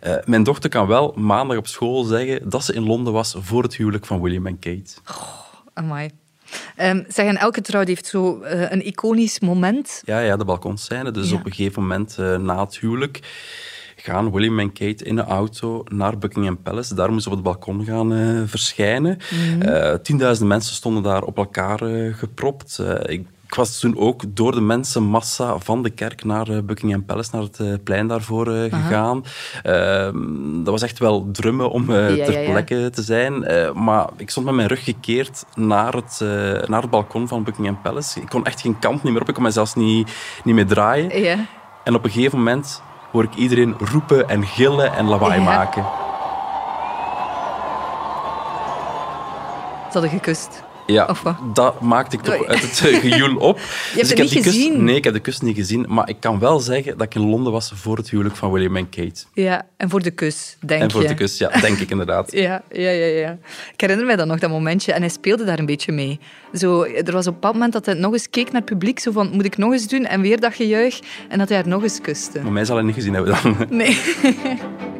[0.00, 3.62] eh, mijn dochter kan wel maandag op school zeggen dat ze in Londen was voor
[3.62, 4.94] het huwelijk van William en Kate.
[5.74, 6.10] Amai.
[6.76, 10.02] Ehm, zeg, en elke trouw heeft zo eh, een iconisch moment.
[10.04, 11.10] Ja, ja, de balkonscène.
[11.10, 11.36] Dus Ja.
[11.36, 13.20] op een gegeven moment na het huwelijk
[14.06, 16.94] gaan William en Kate in een auto naar Buckingham Palace.
[16.94, 19.18] Daar moesten ze op het balkon gaan eh, verschijnen.
[19.30, 19.62] Mhm.
[19.62, 22.82] Eh, Tienduizenden mensen stonden daar op elkaar eh, gepropt.
[23.02, 27.42] Ik, ik was toen ook door de mensenmassa van de kerk naar Buckingham Palace, naar
[27.42, 29.24] het plein daarvoor gegaan.
[29.62, 32.50] Ehm, dat was echt wel drummen om Ja, ter ja, ja.
[32.50, 33.44] plekke te zijn.
[33.74, 36.20] Maar ik stond met mijn rug gekeerd naar het,
[36.68, 38.20] naar het balkon van Buckingham Palace.
[38.20, 39.28] Ik kon echt geen kant niet meer op.
[39.28, 40.10] Ik kon mij zelfs niet,
[40.44, 41.22] niet meer draaien.
[41.22, 41.46] Ja.
[41.84, 42.82] En op een gegeven moment
[43.16, 45.44] hoor ik iedereen roepen en gillen en lawaai Ja.
[45.44, 45.82] maken.
[49.86, 50.62] Ze hadden gekust.
[50.86, 51.14] Ja,
[51.54, 53.56] dat maakte ik toch uit het eh, gejoel op.
[53.56, 54.84] hebt het ik heb niet kus, gezien?
[54.84, 55.86] Nee, ik heb de kus niet gezien.
[55.88, 58.76] Maar ik kan wel zeggen dat ik in Londen was voor het huwelijk van William
[58.76, 59.24] en Kate.
[59.34, 61.08] Ja, en voor de kus, denk en voor je.
[61.08, 62.32] de kus, ja, denk ik inderdaad.
[62.46, 63.38] Ja, ja, ja, ja.
[63.72, 66.18] Ik herinner mij dan nog dat momentje en hij speelde daar een beetje mee.
[66.54, 68.98] Zo, er was op een bepaald moment dat hij nog eens keek naar het publiek,
[68.98, 70.04] zo van, moet ik nog eens doen?
[70.04, 72.40] En weer dat gejuich, en dat hij haar nog eens kuste.
[72.42, 73.56] Maar mij zal hij niet gezien hebben dan.
[73.70, 73.98] Nee.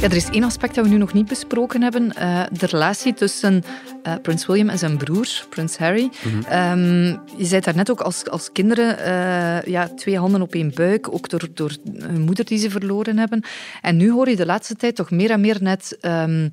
[0.00, 2.14] Ja, er is één aspect dat we nu nog niet besproken hebben.
[2.14, 3.62] eh, de relatie tussen
[4.02, 6.10] eh, prins William en zijn broer, prins Harry.
[6.22, 6.42] Mhm.
[6.48, 7.04] Ehm,
[7.36, 11.12] je zei daar net ook als, als kinderen eh, ja, twee handen op één buik,
[11.12, 13.42] ook door, door hun moeder die ze verloren hebben.
[13.82, 15.96] En nu hoor je de laatste tijd toch meer en meer net...
[16.00, 16.48] ehm,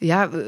[0.00, 0.38] ja, eh,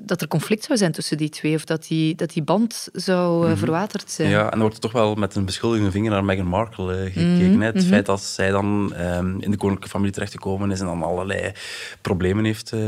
[0.00, 3.42] dat er conflict zou zijn tussen die twee, of dat die, dat die band zou
[3.44, 3.58] eh, Mhm.
[3.58, 4.30] verwaterd zijn.
[4.30, 7.50] Ja, en er wordt toch wel met een beschuldigende vinger naar Meghan Markle eh, gekeken.
[7.50, 7.66] Mhm, hè.
[7.66, 7.84] Het mhm.
[7.86, 11.52] feit dat zij dan ehm, in de koninklijke familie terechtgekomen is en dan allerlei
[12.00, 12.80] problemen heeft eh,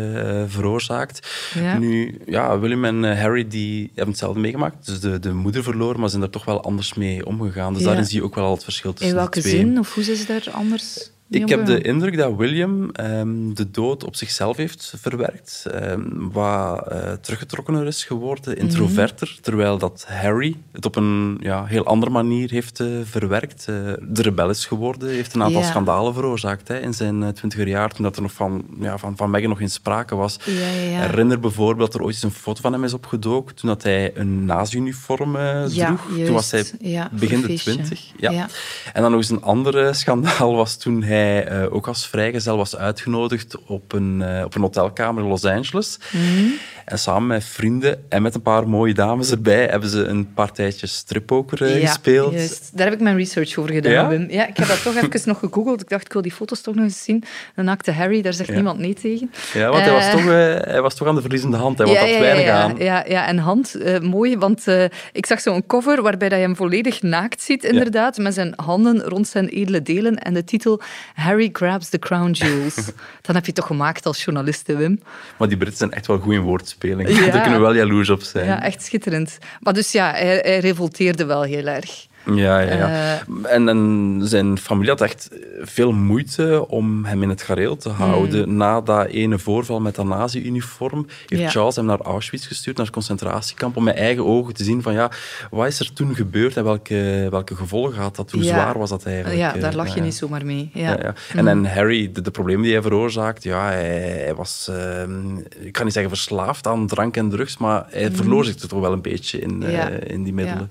[0.47, 1.29] veroorzaakt.
[1.55, 1.79] Ja.
[1.79, 4.87] Nu, ja, William en Harry die hebben hetzelfde meegemaakt.
[4.87, 7.73] Dus de, de moeder verloren, maar zijn er toch wel anders mee omgegaan.
[7.73, 7.89] Dus Ja.
[7.89, 9.57] daarin zie je ook wel al het verschil tussen In welke de twee.
[9.57, 13.71] zin, of hoe zijn ze daar anders Ik heb de indruk dat William ehm, de
[13.71, 20.57] dood op zichzelf heeft verwerkt, ehm, wat eh, teruggetrokkener is geworden, introverter, terwijl dat Harry
[20.73, 23.67] het op een ja, heel andere manier heeft eh, verwerkt.
[23.69, 27.91] Eh, de rebel is geworden, heeft een aantal schandalen veroorzaakt hè, in zijn twintiger jaar,
[27.91, 30.39] toen dat er nog van, ja, van, van Meghan nog in sprake was.
[30.45, 34.17] Herinner bijvoorbeeld dat er ooit eens een foto van hem is opgedoken, toen dat hij
[34.17, 36.25] een nazi-uniform Ja, droeg.
[36.25, 36.65] Toen was hij
[37.13, 38.13] begin de twintig.
[38.17, 38.49] Ja.
[38.93, 42.77] En dan nog eens een ander schandaal was toen hij eh, ook als vrijgezel was
[42.77, 45.99] uitgenodigd op een, eh, op een hotelkamer in Los Angeles.
[46.13, 46.45] Mhm.
[46.85, 50.87] En samen met vrienden en met een paar mooie dames erbij hebben ze een partijtje
[50.87, 52.33] strippoker eh, Ja, gespeeld.
[52.33, 52.71] juist.
[52.75, 54.09] Daar heb ik mijn research over gedaan, Ja?
[54.09, 54.31] Wim.
[54.31, 55.81] Ja, ik heb dat toch even nog gegoogeld.
[55.81, 57.25] Ik dacht, ik wil die foto's toch nog eens zien.
[57.55, 58.55] Een naakte Harry, daar zegt Ja.
[58.55, 59.31] niemand nee tegen.
[59.53, 60.25] Ja, want hij, was toch,
[60.65, 61.79] hij was toch aan de verliezende hand.
[61.79, 62.77] Hij ja, had weinig ja, aan.
[62.79, 64.67] Ja, ja, en Hand, mooi, want
[65.13, 69.03] ik zag zo'n cover waarbij dat je hem volledig naakt ziet, inderdaad, met zijn handen
[69.03, 70.81] rond zijn edele delen en de titel
[71.15, 72.75] Harry grabs the crown jewels.
[73.27, 75.01] Dan heb je het toch gemaakt als journalist, hè, Wim?
[75.39, 77.09] Maar die Britten zijn echt wel goed in woordspeling.
[77.23, 77.31] Ja.
[77.31, 78.47] Daar kunnen we wel jaloers op zijn.
[78.47, 79.39] Ja, echt schitterend.
[79.61, 82.07] Maar dus ja, hij, hij revolteerde wel heel erg.
[82.25, 82.89] Ja, ja, ja.
[82.89, 83.55] Eh.
[83.55, 85.29] En, en zijn familie had echt
[85.61, 88.57] veel moeite om hem in het gareel te houden.
[88.57, 91.49] Na dat ene voorval met dat nazi-uniform heeft Ja.
[91.49, 94.93] Charles hem naar Auschwitz gestuurd, naar het concentratiekamp, om met eigen ogen te zien van
[94.93, 95.11] ja,
[95.51, 98.31] wat is er toen gebeurd en welke, welke gevolgen had dat?
[98.31, 98.49] Hoe Ja.
[98.49, 99.37] zwaar was dat eigenlijk?
[99.37, 100.03] Ja, eh, daar lach je ja.
[100.03, 100.71] niet zomaar mee.
[100.73, 100.89] Ja.
[100.91, 101.15] Ja, ja.
[101.35, 105.73] En, en Harry, de, de problemen die hij veroorzaakt, ja, hij, hij was, ehm, ik
[105.73, 108.93] kan niet zeggen verslaafd aan drank en drugs, maar hij verloor zich er toch wel
[108.93, 110.71] een beetje in, eh, in die middelen.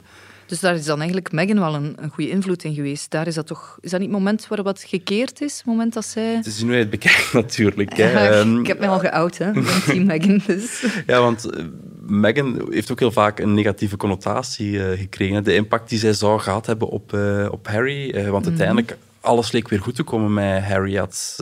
[0.52, 3.12] Dus daar is dan eigenlijk Meghan wel een, een goede invloed in geweest.
[3.12, 3.78] Daar is dat toch...
[3.82, 5.58] Is dat niet het moment waarop wat gekeerd is?
[5.58, 6.36] Het moment dat zij...
[6.36, 7.98] Het is je het bekijkt natuurlijk.
[7.98, 8.12] Hè.
[8.12, 9.48] Ja, Ehm, ik heb mij al geout, hè.
[9.48, 10.86] Ik ben team Meghan, dus...
[11.06, 11.66] Ja, want eh,
[12.00, 15.44] Meghan heeft ook heel vaak een negatieve connotatie eh, gekregen.
[15.44, 18.30] De impact die zij zou gehad hebben op, eh, op Harry.
[18.30, 18.48] want Mhm.
[18.48, 20.96] uiteindelijk, alles leek weer goed te komen met Harry.
[20.96, 21.36] Had,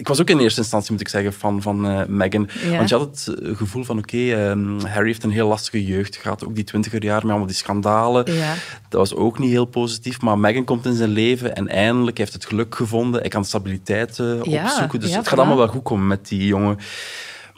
[0.00, 2.48] ik was ook in eerste instantie, moet ik zeggen, van, van eh, Meghan.
[2.70, 2.76] Ja.
[2.76, 6.16] Want je had het eh, gevoel van, oké, ehm, Harry heeft een heel lastige jeugd
[6.16, 6.46] gehad.
[6.46, 8.32] Ook die twintiger jaar met allemaal die schandalen.
[8.32, 8.54] Ja.
[8.88, 10.20] Dat was ook niet heel positief.
[10.20, 13.20] Maar Meghan komt in zijn leven en eindelijk heeft het geluk gevonden.
[13.20, 15.00] Hij kan stabiliteit Ja, opzoeken.
[15.00, 16.78] Dus het gaat allemaal wel goed komen met die jongen.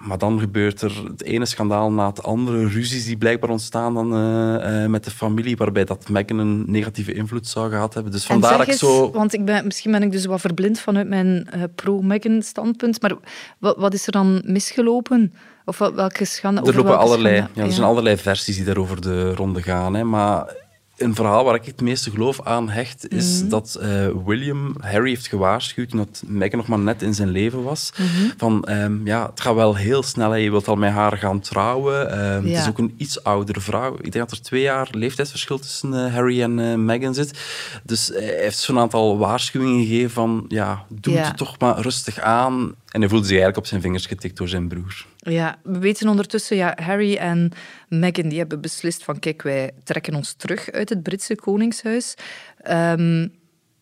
[0.06, 2.68] Maar dan gebeurt er het ene schandaal na het andere.
[2.68, 7.12] Ruzies die blijkbaar ontstaan dan, eh, eh, met de familie, waarbij dat Meghan een negatieve
[7.12, 8.12] invloed zou gehad hebben.
[8.12, 9.10] Dus vandaar dat ik zo...
[9.10, 13.14] Want ik ben, misschien ben ik dus wat verblind vanuit mijn eh, pro-Meghan-standpunt, maar
[13.58, 15.34] wat, wat is er dan misgelopen?
[15.64, 16.60] Of wat, welke schande...
[16.60, 19.94] Er lopen allerlei, schande- ja, er zijn allerlei versies die daarover de ronde gaan.
[19.94, 20.04] Hè.
[20.04, 20.54] Maar
[21.02, 23.48] een verhaal waar ik het meeste geloof aan hecht, is Mhm.
[23.48, 23.88] dat eh,
[24.24, 27.92] William Harry heeft gewaarschuwd toen dat Meghan nog maar net in zijn leven was.
[27.96, 28.30] Mhm.
[28.36, 30.30] Van, ehm, ja, het gaat wel heel snel.
[30.30, 30.36] Hè.
[30.36, 32.10] Je wilt al met haar gaan trouwen.
[32.10, 33.94] Ehm, Het is ook een iets oudere vrouw.
[33.94, 37.38] Ik denk dat er twee jaar leeftijdsverschil tussen eh, Harry en eh, Meghan zit.
[37.84, 41.24] Dus hij heeft zo'n aantal waarschuwingen gegeven van, ja, doe Ja.
[41.26, 42.74] het toch maar rustig aan.
[42.92, 45.06] En hij voelde zich eigenlijk op zijn vingers getikt door zijn broer.
[45.16, 47.50] Ja, we weten ondertussen, ja, Harry en
[47.88, 52.14] Meghan die hebben beslist van kijk, wij trekken ons terug uit het Britse Koningshuis.
[52.56, 53.28] Ehm,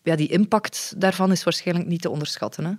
[0.03, 2.65] ja, die impact daarvan is waarschijnlijk niet te onderschatten.
[2.65, 2.71] Hè?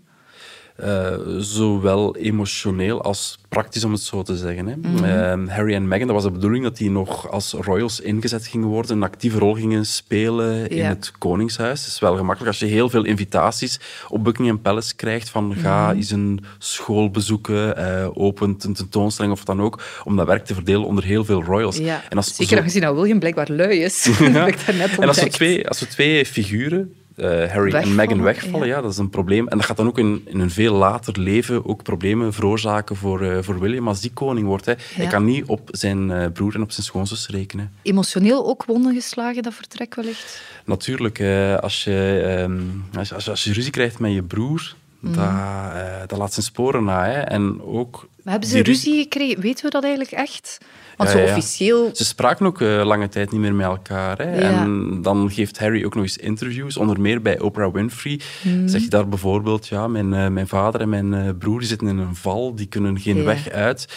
[0.76, 4.66] Eh, zowel emotioneel als praktisch, om het zo te zeggen.
[4.66, 4.76] Hè.
[4.76, 5.04] Mhm.
[5.04, 8.68] Eh, Harry en Meghan, dat was de bedoeling dat die nog als royals ingezet gingen
[8.68, 11.80] worden, een actieve rol gingen spelen in het koningshuis.
[11.80, 15.86] Het is wel gemakkelijk als je heel veel invitaties op Buckingham Palace krijgt van ga
[15.86, 15.96] Mhm.
[15.96, 20.44] eens een school bezoeken, eh, opent een tentoonstelling of wat dan ook, om dat werk
[20.44, 21.76] te verdelen onder heel veel royals.
[21.76, 22.02] Ja.
[22.08, 24.04] En als Zeker zo- aangezien dat William blijkbaar lui is.
[24.18, 24.28] Ja.
[24.30, 28.22] dat heb ik daarnet En als twee, als er twee figuren, eh, Harry en Meghan,
[28.22, 28.74] wegvallen, ja.
[28.76, 28.80] ja.
[28.82, 29.48] dat is een probleem.
[29.48, 33.20] En dat gaat dan ook in, in een veel later leven ook problemen veroorzaken voor,
[33.22, 34.64] eh, voor William als die koning wordt.
[34.66, 34.72] Hè.
[34.94, 37.72] Hij kan niet op zijn eh, broer en op zijn schoonzus rekenen.
[37.82, 40.42] Emotioneel ook wonden geslagen, dat vertrek wellicht.
[40.64, 41.20] Natuurlijk,
[41.60, 42.60] als, je, ehm,
[42.98, 45.14] als, je- als, je, als je ruzie krijgt met je broer, Mhm.
[45.14, 47.04] dat, dat laat zijn sporen na.
[47.04, 47.20] Hè.
[47.20, 49.40] En ook Maar hebben ze ruzie gekregen?
[49.40, 50.58] Weten we dat eigenlijk echt?
[50.96, 51.90] Want zo officieel...
[51.92, 54.18] Ze spraken ook eh, lange tijd niet meer met elkaar.
[54.18, 54.24] Hè.
[54.24, 58.20] En dan geeft Harry ook nog eens interviews, onder meer bij Oprah Winfrey.
[58.42, 58.68] Mhm.
[58.68, 61.98] Zeg je daar bijvoorbeeld, ja, mijn, eh, mijn vader en mijn eh, broer zitten in
[61.98, 63.88] een val, die kunnen geen weg uit.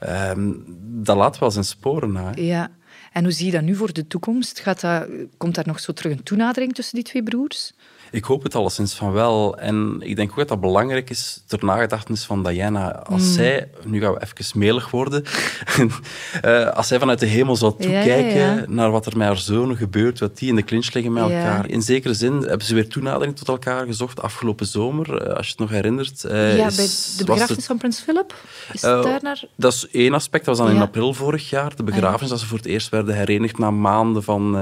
[0.00, 2.32] Ehm, dat laat wel zijn sporen na.
[2.34, 2.40] hè.
[2.40, 2.70] Ja.
[3.12, 4.60] En hoe zie je dat nu voor de toekomst?
[4.60, 7.72] Gaat dat, komt daar nog zo terug een toenadering tussen die twee broers?
[8.12, 9.58] Ik hoop het alleszins van wel.
[9.58, 12.90] En ik denk ook dat dat belangrijk is ter nagedachtenis van Diana.
[12.96, 13.32] Als Mm.
[13.32, 15.24] zij, nu gaan we even melig worden,
[16.42, 18.64] eh, als zij vanuit de hemel zou toekijken Ja, ja, ja.
[18.68, 21.68] naar wat er met haar zonen gebeurt, wat die in de clinch liggen met elkaar.
[21.68, 25.50] In zekere zin hebben ze weer toenadering tot elkaar gezocht afgelopen zomer, eh, als je
[25.52, 26.24] het nog herinnert.
[26.24, 26.86] eh, ja, is- bij
[27.18, 28.34] de begrafenis het- van prins Philip?
[28.72, 29.42] Is het daar naar...
[29.56, 30.44] Dat is één aspect.
[30.44, 31.70] Dat was dan in april vorig jaar.
[31.70, 34.52] De Ah, begrafenis, dat ze voor het eerst werden herenigd na maanden van...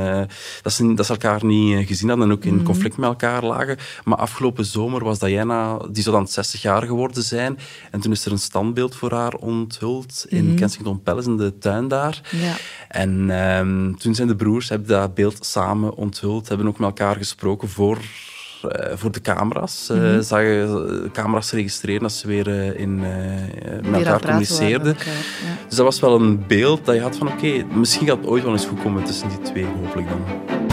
[0.62, 2.64] dat, ze, dat ze elkaar niet gezien hadden en ook in Mhm.
[2.64, 3.76] conflict met elkaar lagen.
[4.05, 5.76] Maar afgelopen zomer was Diana...
[5.91, 7.59] Die zou dan 60 jaar geworden zijn.
[7.91, 10.55] En toen is er een standbeeld voor haar onthuld in Mhm.
[10.57, 12.20] Kensington Palace, in de tuin daar.
[12.30, 12.55] Ja.
[12.88, 16.49] En ehm, toen zijn de broers hebben dat beeld samen onthuld.
[16.49, 17.99] Hebben ook met elkaar gesproken voor...
[18.68, 19.86] eh, voor de camera's.
[20.20, 24.97] Zagen eh, camera's registreren dat ze weer in, met elkaar communiceerden.
[24.99, 25.12] ja.
[25.68, 28.43] Dus dat was wel een beeld dat je had van oké, misschien gaat het ooit
[28.43, 30.70] wel eens goed komen tussen die twee, hopelijk dan.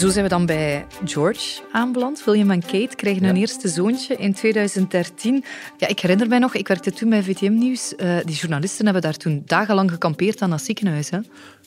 [0.00, 2.24] Zo zijn we dan bij George aanbeland.
[2.24, 5.44] William en Kate krijgen hun eerste zoontje in 2013.
[5.76, 7.94] Ja, ik herinner mij nog, ik werkte toen bij VTM Nieuws.
[7.94, 11.10] Eh, die journalisten hebben daar toen dagenlang gekampeerd aan dat ziekenhuis.
[11.10, 11.18] Hè?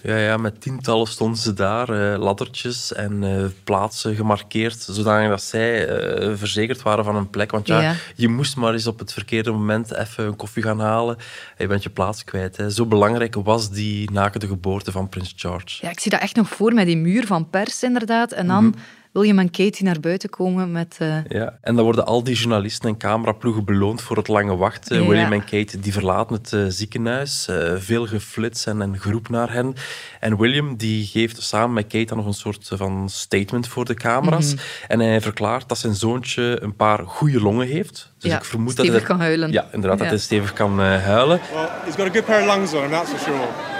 [0.04, 5.42] Ja, ja, met tientallen stonden ze daar, eh, laddertjes en eh, plaatsen gemarkeerd, zodanig dat
[5.44, 7.52] zij eh, verzekerd waren van een plek.
[7.52, 7.96] Want ja, Ja.
[8.16, 11.24] je moest maar eens op het verkeerde moment even een koffie gaan halen en
[11.58, 12.58] je bent je plaats kwijt.
[12.58, 12.70] Hè.
[12.72, 15.78] Zo belangrijk was die nakende geboorte van prins George.
[15.86, 18.32] Ja, ik zie dat echt nog voor met die muur van pers, inderdaad.
[18.32, 18.78] En dan Mhm.
[19.14, 20.96] William en Kate die naar buiten komen met...
[21.00, 25.02] eh, Ja, en dan worden al die journalisten en cameraploegen beloond voor het lange wachten.
[25.02, 25.08] Ja.
[25.08, 27.48] William en Kate die verlaten het eh, ziekenhuis.
[27.48, 29.74] eh, veel geflits en een groep naar hen.
[30.20, 33.94] En William die geeft samen met Kate dan nog een soort van statement voor de
[33.94, 34.54] camera's.
[34.54, 34.64] Mhm.
[34.88, 38.12] En hij verklaart dat zijn zoontje een paar goede longen heeft.
[38.18, 39.52] Dus Ja, ik vermoed stevig dat hij, kan huilen.
[39.52, 40.04] Ja, inderdaad, Ja.
[40.04, 41.40] dat hij stevig kan eh, huilen.
[41.54, 43.73] Well, he's got a good pair of lungs on him, that's for sure.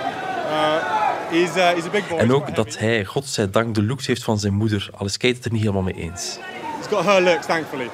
[1.34, 2.18] Uh, he's a big boy.
[2.18, 4.90] En ook dat hij, godzijdank, de looks heeft van zijn moeder.
[4.92, 6.40] Al is het er niet helemaal mee eens.
[6.84, 7.90] He's got her looks, thankfully.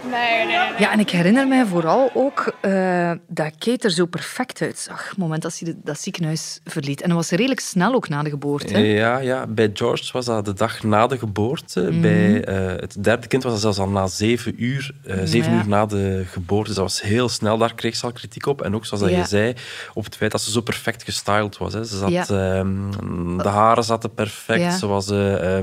[0.80, 5.02] Ja, en ik herinner mij vooral ook eh, dat Kate er zo perfect uitzag.
[5.04, 7.02] Op het moment dat ze dat ziekenhuis verliet.
[7.02, 8.74] En dat was redelijk snel ook na de geboorte.
[8.74, 8.80] hè?
[8.80, 11.82] Ja, ja, bij George was dat de dag na de geboorte.
[11.82, 12.02] Mhm.
[12.02, 15.58] Bij eh, het derde kind was dat zelfs al na zeven uur, eh, zeven Ja.
[15.58, 16.68] uur na de geboorte.
[16.68, 17.58] Dus dat was heel snel.
[17.58, 18.62] Daar kreeg ze al kritiek op.
[18.62, 19.18] En ook, zoals dat Ja.
[19.18, 19.54] je zei,
[19.94, 21.74] op het feit dat ze zo perfect gestyled was.
[21.74, 21.84] Hè.
[21.86, 22.26] Ze zat, Ja.
[22.28, 24.60] ehm, de haren zaten perfect.
[24.62, 24.78] Ja.
[24.78, 25.12] Ze was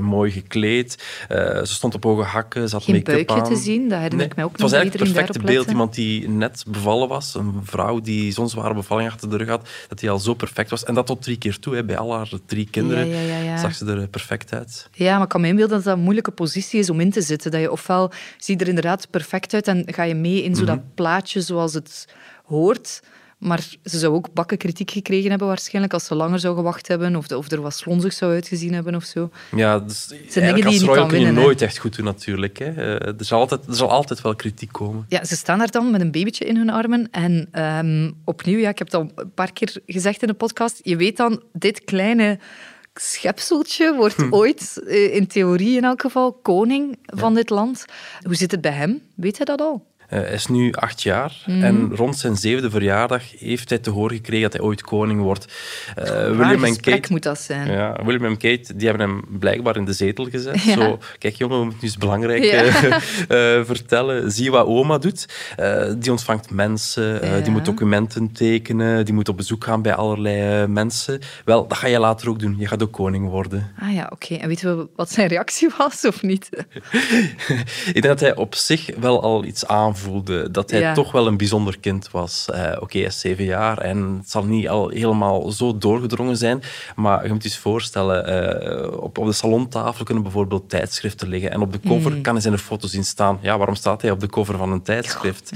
[0.01, 1.03] mooi gekleed.
[1.27, 2.69] Eh, ze stond op hoge hakken.
[2.69, 3.53] Ze had make-up buikje aan.
[3.53, 5.67] te zien, dat herinner ik mij ook Het was eigenlijk het perfecte beeld.
[5.69, 7.35] Iemand die net bevallen was.
[7.35, 9.69] Een vrouw die zo'n zware bevalling achter de rug had.
[9.87, 10.83] Dat die al zo perfect was.
[10.83, 11.75] En dat tot drie keer toe.
[11.75, 11.83] Hè.
[11.83, 13.57] Bij al haar drie kinderen Ja, ja, ja, ja.
[13.57, 14.89] zag ze er eh, perfect uit.
[14.93, 17.21] Ja, maar ik kan me inbeelden dat dat een moeilijke positie is om in te
[17.21, 17.51] zitten.
[17.51, 20.75] Dat je ofwel ziet er inderdaad perfect uit en ga je mee in zo dat
[20.77, 20.85] Mhm.
[20.95, 22.07] plaatje zoals het
[22.45, 23.01] hoort.
[23.37, 27.15] Maar ze zou ook bakken kritiek gekregen hebben waarschijnlijk als ze langer zou gewacht hebben
[27.15, 29.29] of, de- of er wat slonzig zou uitgezien hebben of zo.
[29.55, 32.57] Ja, dus eigenlijk als royal kun je winnen, nooit echt goed doen natuurlijk.
[32.59, 32.65] Hè.
[32.71, 35.05] Eh, er, zal altijd, er zal altijd wel kritiek komen.
[35.09, 37.07] Ja, ze staan daar dan met een babytje in hun armen.
[37.11, 40.79] En ehm, opnieuw, ja, ik heb het al een paar keer gezegd in de podcast,
[40.83, 42.39] je weet dan, dit kleine
[42.93, 44.33] schepseltje wordt Hm.
[44.33, 47.85] ooit, eh, in theorie in elk geval, koning van dit land.
[48.21, 49.01] Hoe zit het bij hem?
[49.15, 49.85] Weet hij dat al?
[50.07, 51.63] Hij is nu acht jaar Mhm.
[51.63, 55.45] en rond zijn zevende verjaardag heeft hij te horen gekregen dat hij ooit koning wordt.
[55.95, 57.71] Waar William en Kate, moet dat zijn.
[57.71, 60.63] ja, William en Kate die hebben hem blijkbaar in de zetel gezet.
[60.63, 60.73] Ja.
[60.73, 62.63] Zo, kijk jongen, we moeten nu eens belangrijk Ja.
[63.27, 64.31] eh, vertellen.
[64.31, 65.25] Zie wat oma doet.
[65.97, 67.39] Die ontvangt mensen, Ja.
[67.39, 71.19] die moet documenten tekenen, die moet op bezoek gaan bij allerlei mensen.
[71.45, 72.55] Wel, dat ga je later ook doen.
[72.57, 73.71] Je gaat ook koning worden.
[73.79, 74.35] Ah ja, oké.
[74.35, 76.49] En weten we wat zijn reactie was of niet?
[77.87, 79.67] Ik denk dat hij op zich wel al iets
[80.01, 80.51] aanvoelde.
[80.51, 80.93] Dat hij Ja.
[80.93, 82.45] toch wel een bijzonder kind was.
[82.53, 86.61] Eh, Oké, hij is zeven jaar en het zal niet al helemaal zo doorgedrongen zijn.
[86.95, 91.51] Maar je moet je eens voorstellen, eh, op, op de salontafel kunnen bijvoorbeeld tijdschriften liggen.
[91.51, 92.21] En op de cover Mm.
[92.21, 93.37] kan hij zijn foto zien staan.
[93.41, 95.51] Ja, waarom staat hij op de cover van een tijdschrift?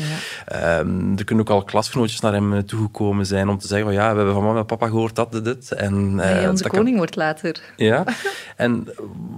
[0.46, 3.96] Ehm, er kunnen ook al klasgenootjes naar hem eh, toegekomen zijn om te zeggen van
[3.96, 5.72] ja, we hebben van mama en papa gehoord dat, dit, dit.
[5.72, 7.62] En, Hij onze dat kan- koning wordt later.
[7.76, 8.04] ja,
[8.56, 8.88] en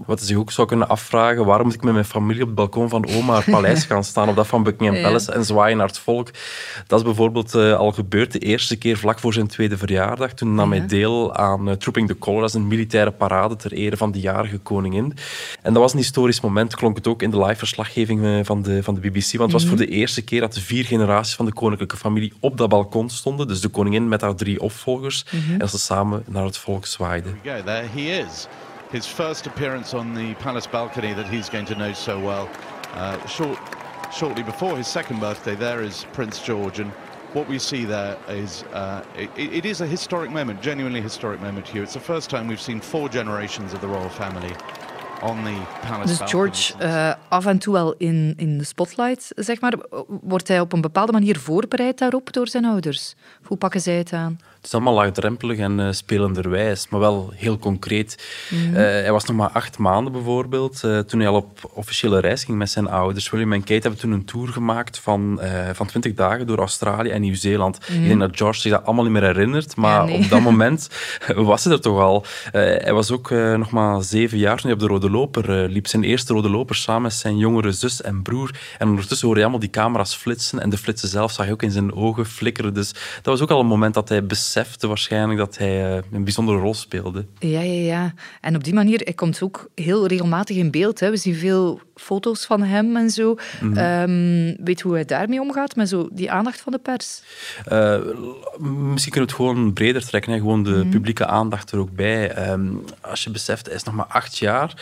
[0.06, 2.56] wat ze zich ook zou kunnen afvragen, waarom moet ik met mijn familie op het
[2.56, 5.02] balkon van oma haar paleis gaan staan, of dat van Buckingham Ja.
[5.02, 6.30] Palace, en zwaaien naar het volk.
[6.88, 10.34] Dat is bijvoorbeeld eh, al gebeurd de eerste keer vlak voor zijn tweede verjaardag.
[10.34, 10.80] Toen nam Ja.
[10.80, 14.12] hij deel aan eh, Trooping the Colour, dat is een militaire parade ter ere van
[14.12, 15.14] de jarige koningin.
[15.62, 18.84] En dat was een historisch moment, klonk het ook in de live-verslaggeving eh, van de,
[18.84, 19.70] van de BBC, want het was Mhm.
[19.78, 23.10] voor de eerste keer dat de vier generaties van de koninklijke familie op dat balkon
[23.10, 23.48] stonden.
[23.48, 25.62] Dus de koningin met haar drie opvolgers, Mhm.
[25.62, 27.38] en ze samen naar het volk zwaaiden.
[27.44, 27.66] Here we go.
[27.74, 28.48] There he is.
[28.92, 32.46] his first appearance on the palace balcony that he's going to know so well.
[32.96, 33.58] Uh, short,
[34.14, 36.92] shortly before his second birthday, there is Prince George, and
[37.34, 41.68] what we see there is uh, it, it is a historic moment, genuinely historic moment
[41.68, 41.84] here.
[41.84, 44.56] It's the first time we've seen four generations of the royal family
[45.22, 46.18] on the palace.
[46.18, 49.74] Dus George uh, af en toe wel in, in de spotlight, zeg maar.
[50.08, 53.16] Wordt hij op een bepaalde manier voorbereid daarop door zijn ouders?
[53.44, 54.38] Hoe pakken zij het aan?
[54.64, 58.24] Het is allemaal laagdrempelig en uh, spelenderwijs, maar wel heel concreet.
[58.50, 58.70] Mm -hmm.
[58.70, 62.44] uh, hij was nog maar acht maanden bijvoorbeeld, uh, toen hij al op officiële reis
[62.44, 63.30] ging met zijn ouders.
[63.30, 65.40] William en Kate hebben toen een tour gemaakt van,
[65.74, 67.80] van 20 dagen door Australië en Nieuw-Zeeland.
[67.80, 68.04] Mm -hmm.
[68.04, 70.24] Ik denk dat George zich dat allemaal niet meer herinnert, maar ja, nee.
[70.24, 70.90] op dat moment
[71.36, 72.26] was hij er toch al.
[72.52, 75.88] hij was ook nog maar zeven jaar toen hij op de Rode Loper liep.
[75.88, 78.52] Zijn eerste Rode Loper samen met zijn jongere zus en broer.
[78.78, 81.64] En ondertussen hoorde hij allemaal die camera's flitsen en de flitsen zelf zag je ook
[81.64, 82.74] in zijn ogen flikkeren.
[82.74, 84.53] Dus dat was ook al een moment dat hij besefte
[84.88, 87.26] waarschijnlijk dat hij uh, een bijzondere rol speelde.
[87.40, 88.14] Ja, ja, ja.
[88.42, 91.00] En op die manier, hij komt ook heel regelmatig in beeld.
[91.00, 91.10] Hè.
[91.10, 93.36] We zien veel foto's van hem en zo.
[93.62, 94.10] Mm -hmm.
[94.12, 97.22] um, weet hoe hij daarmee omgaat, met zo die aandacht van de pers?
[97.72, 97.98] Uh,
[98.60, 100.38] misschien kunnen we het gewoon breder trekken, hè.
[100.38, 100.90] gewoon de mm -hmm.
[100.90, 102.50] publieke aandacht er ook bij.
[102.52, 104.74] Um, als je beseft, hij is nog maar acht jaar.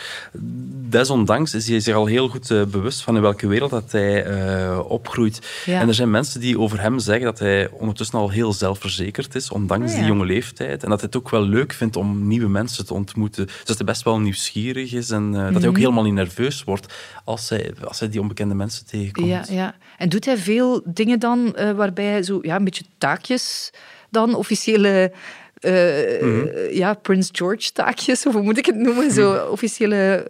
[0.88, 4.26] Desondanks is hij zich al heel goed uh, bewust van in welke wereld dat hij
[4.26, 5.62] uh, opgroeit.
[5.64, 5.80] Ja.
[5.80, 9.50] En er zijn mensen die over hem zeggen dat hij ondertussen al heel zelfverzekerd is,
[9.50, 9.98] ondanks oh, ja.
[9.98, 10.82] die jonge leeftijd.
[10.82, 13.46] En dat hij het ook wel leuk vindt om nieuwe mensen te ontmoeten.
[13.46, 15.52] Dus dat hij best wel nieuwsgierig is en mm -hmm.
[15.52, 19.28] dat hij ook helemaal niet nerveus wordt als hij, als hij die onbekende mensen tegenkomt.
[19.28, 19.74] Ja, ja.
[19.98, 23.70] En doet hij veel dingen dan uh, waarbij hij zo ja, een beetje taakjes
[24.10, 25.12] dan, officiële...
[25.60, 26.70] Uh, mm -hmm.
[26.70, 29.10] ja, Prince George taakjes, of hoe moet ik het noemen?
[29.10, 30.26] Zo officiële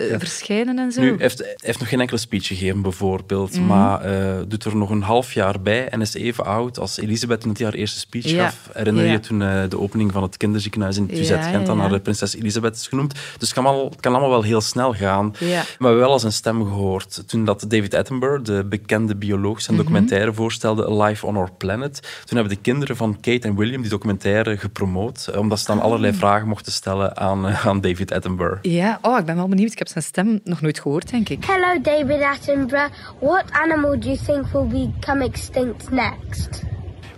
[0.00, 0.18] uh, ja.
[0.18, 1.00] verschijnen en zo.
[1.00, 3.66] Nu, hij heeft, hij heeft nog geen enkele speech gegeven, bijvoorbeeld, mm.
[3.66, 7.40] maar uh, doet er nog een half jaar bij en is even oud als Elisabeth
[7.40, 8.44] toen hij haar eerste speech ja.
[8.44, 8.68] gaf.
[8.72, 9.18] Herinner je ja.
[9.18, 12.74] toen uh, de opening van het kinderziekenhuis in Tuzet Gent dan naar de prinses Elisabeth
[12.74, 13.12] is genoemd.
[13.12, 15.26] Dus het kan, allemaal, het kan allemaal wel heel snel gaan.
[15.40, 19.60] Maar we hebben wel als een stem gehoord toen dat David Attenborough, de bekende bioloog,
[19.60, 19.92] zijn mm -hmm.
[19.92, 22.00] documentaire voorstelde, Life on Our Planet.
[22.24, 25.86] Toen hebben de kinderen van Kate en William die documentaire gepromoot, omdat ze dan Ah.
[25.86, 28.58] allerlei vragen mochten stellen aan, aan David Attenborough.
[28.62, 29.72] Ja, oh, ik ben wel benieuwd.
[29.72, 31.44] Ik heb zijn stem nog nooit gehoord, denk ik.
[31.44, 32.92] Hello, David Attenborough.
[33.18, 36.62] What animal do you think will become extinct next?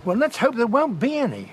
[0.03, 1.47] Well, let's hope there won't be any.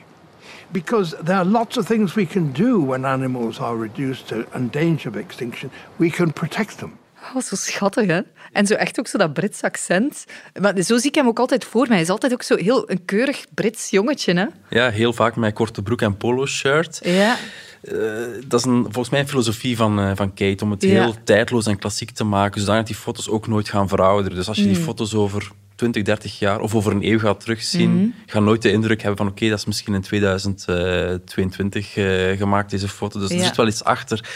[0.68, 4.58] Because there are lots of things we can do when animals are reduced to a
[4.70, 5.70] danger of extinction.
[5.96, 6.98] We can protect them.
[7.34, 8.20] Oh, zo schattig, hè?
[8.52, 10.24] En zo echt ook zo dat Brits accent.
[10.60, 11.96] Maar zo zie ik hem ook altijd voor mij.
[11.96, 14.46] Hij is altijd ook zo heel een keurig Brits jongetje, hè?
[14.68, 17.00] Ja, heel vaak met korte broek en polo-shirt.
[17.02, 17.36] Ja.
[17.82, 17.94] Uh,
[18.46, 20.88] dat is een, volgens mij een filosofie van, uh, van Kate, om het ja.
[20.88, 24.36] heel tijdloos en klassiek te maken, zodat die foto's ook nooit gaan verouderen.
[24.36, 24.72] Dus als je mm.
[24.72, 28.14] die foto's over 20, 30 jaar of over een eeuw gaat terugzien, mm -hmm.
[28.26, 32.70] ga nooit de indruk hebben van oké, okay, dat is misschien in 2022 uh, gemaakt,
[32.70, 33.18] deze foto.
[33.18, 33.36] Dus ja.
[33.36, 34.28] er zit wel iets achter.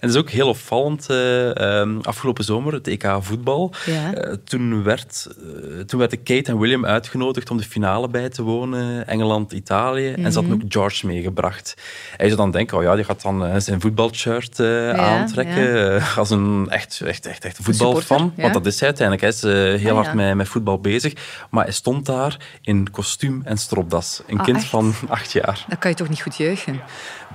[0.00, 1.06] En dat is ook heel opvallend.
[1.10, 3.72] Uh, um, afgelopen zomer, het EK voetbal.
[3.86, 4.14] Ja.
[4.14, 8.42] Uh, toen, werd, uh, toen werden Kate en William uitgenodigd om de finale bij te
[8.42, 9.06] wonen.
[9.06, 10.08] Engeland-Italië.
[10.08, 10.24] Mm -hmm.
[10.24, 11.74] En ze hadden ook George meegebracht.
[12.16, 16.02] Hij zou dan denken, oh ja, die gaat dan zijn voetbalshirt ja, aantrekken.
[16.16, 18.32] Als een echt, echt, echt, echt voetbalfan.
[18.36, 19.40] Want dat is hij uiteindelijk.
[19.42, 21.12] Hij is heel ah, hard met, met voetbal bezig.
[21.50, 24.22] Maar hij stond daar in kostuum en stropdas.
[24.26, 24.66] Een ah, kind echt?
[24.66, 25.64] van acht jaar.
[25.68, 26.80] Dan kan je toch niet goed juichen?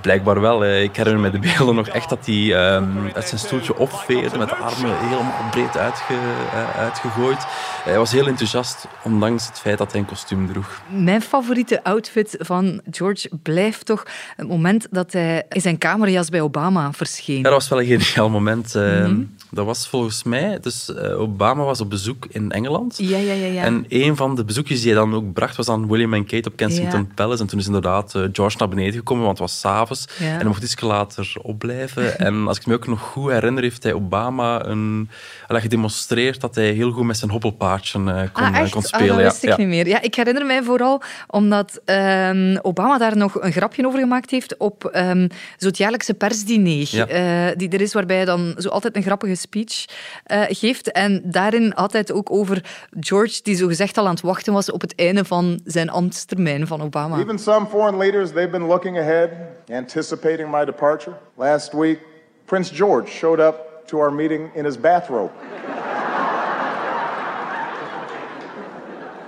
[0.01, 0.65] Blijkbaar wel.
[0.65, 4.49] Ik herinner me de beelden nog echt dat hij um, uit zijn stoeltje opveerde met
[4.49, 7.45] de armen helemaal breed uitge, uh, uitgegooid.
[7.83, 10.81] Hij was heel enthousiast, ondanks het feit dat hij een kostuum droeg.
[10.87, 16.41] Mijn favoriete outfit van George blijft toch het moment dat hij in zijn kamerjas bij
[16.41, 17.37] Obama verscheen.
[17.37, 18.75] Ja, dat was wel een geniaal moment.
[18.75, 19.35] Uh, mm -hmm.
[19.51, 20.59] Dat was volgens mij...
[20.59, 22.97] Dus uh, Obama was op bezoek in Engeland.
[22.97, 23.63] Ja, ja, ja, ja.
[23.63, 26.49] En een van de bezoekjes die hij dan ook bracht, was dan William en Kate
[26.49, 27.13] op Kensington ja.
[27.15, 27.41] Palace.
[27.41, 30.05] En toen is inderdaad George naar beneden gekomen, want het was s'avonds.
[30.19, 30.25] Ja.
[30.25, 32.19] En hij mocht iets later opblijven.
[32.27, 35.09] en als ik me ook nog goed herinner, heeft hij Obama een,
[35.47, 39.09] gedemonstreerd dat hij heel goed met zijn hoppelpaardje uh, kon, ah, kon spelen.
[39.09, 39.51] Ah, dat wist ja.
[39.51, 39.87] ik niet meer.
[39.87, 44.57] Ja, ik herinner mij vooral omdat um, Obama daar nog een grapje over gemaakt heeft
[44.57, 45.27] op um,
[45.57, 47.09] zo het jaarlijkse persdiner ja.
[47.49, 49.85] uh, die er is, waarbij hij dan zo altijd een grappige speech
[50.31, 50.91] uh, geeft.
[50.91, 52.63] En daarin altijd ook over
[52.99, 56.67] George, die zo gezegd al aan het wachten was op het einde van zijn ambtstermijn
[56.67, 57.19] van Obama.
[57.19, 59.29] Even some foreign leaders, they've been looking ahead,
[59.71, 61.15] anticipating my departure.
[61.37, 61.99] Last week,
[62.45, 65.31] Prince George showed up to our meeting in his bathrobe.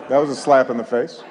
[0.09, 1.23] That was a slap in the face.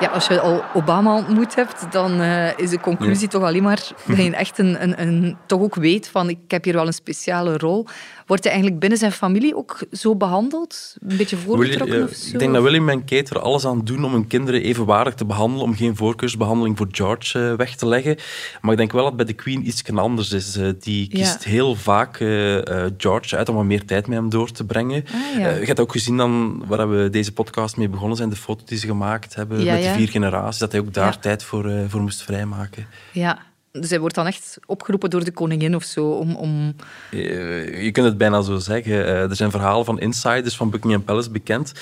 [0.00, 3.28] Ja, als je al Obama ontmoet hebt, dan uh, is de conclusie ja.
[3.28, 6.64] toch alleen maar dat je echt een, een, een, toch ook weet van ik heb
[6.64, 7.86] hier wel een speciale rol.
[8.26, 10.96] Wordt hij eigenlijk binnen zijn familie ook zo behandeld?
[11.08, 12.32] Een beetje voorgetrokken of zo?
[12.32, 15.24] Ik denk dat William en Kate er alles aan doen om hun kinderen evenwaardig te
[15.24, 18.16] behandelen, om geen voorkeursbehandeling voor George eh, weg te leggen.
[18.60, 20.56] Maar ik denk wel dat bij de Queen iets anders is.
[20.56, 21.18] Eh, die Ja.
[21.18, 25.04] kiest heel vaak eh, George uit om wat meer tijd met hem door te brengen.
[25.06, 25.50] Ah, ja.
[25.50, 28.78] Je hebt ook gezien dan, waar we deze podcast mee begonnen zijn, de foto's die
[28.78, 32.00] ze gemaakt hebben Ja, met de vier generaties, dat hij ook daar tijd voor, voor
[32.00, 32.86] moest vrijmaken.
[33.12, 33.38] Ja,
[33.80, 36.34] dus hij wordt dan echt opgeroepen door de koningin of zo om...
[36.36, 36.74] om...
[37.10, 39.06] Eh, Je kunt het bijna zo zeggen.
[39.06, 41.72] Eh, Er zijn verhalen van insiders van Buckingham Palace bekend.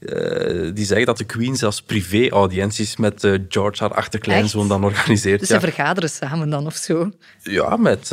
[0.00, 5.40] eh, die zeggen dat de Queen zelfs privé-audiënties met George, haar achterkleinzoon, dan organiseert.
[5.40, 5.54] Dus ja.
[5.54, 7.10] ze vergaderen samen dan of zo.
[7.42, 8.10] Ja, met,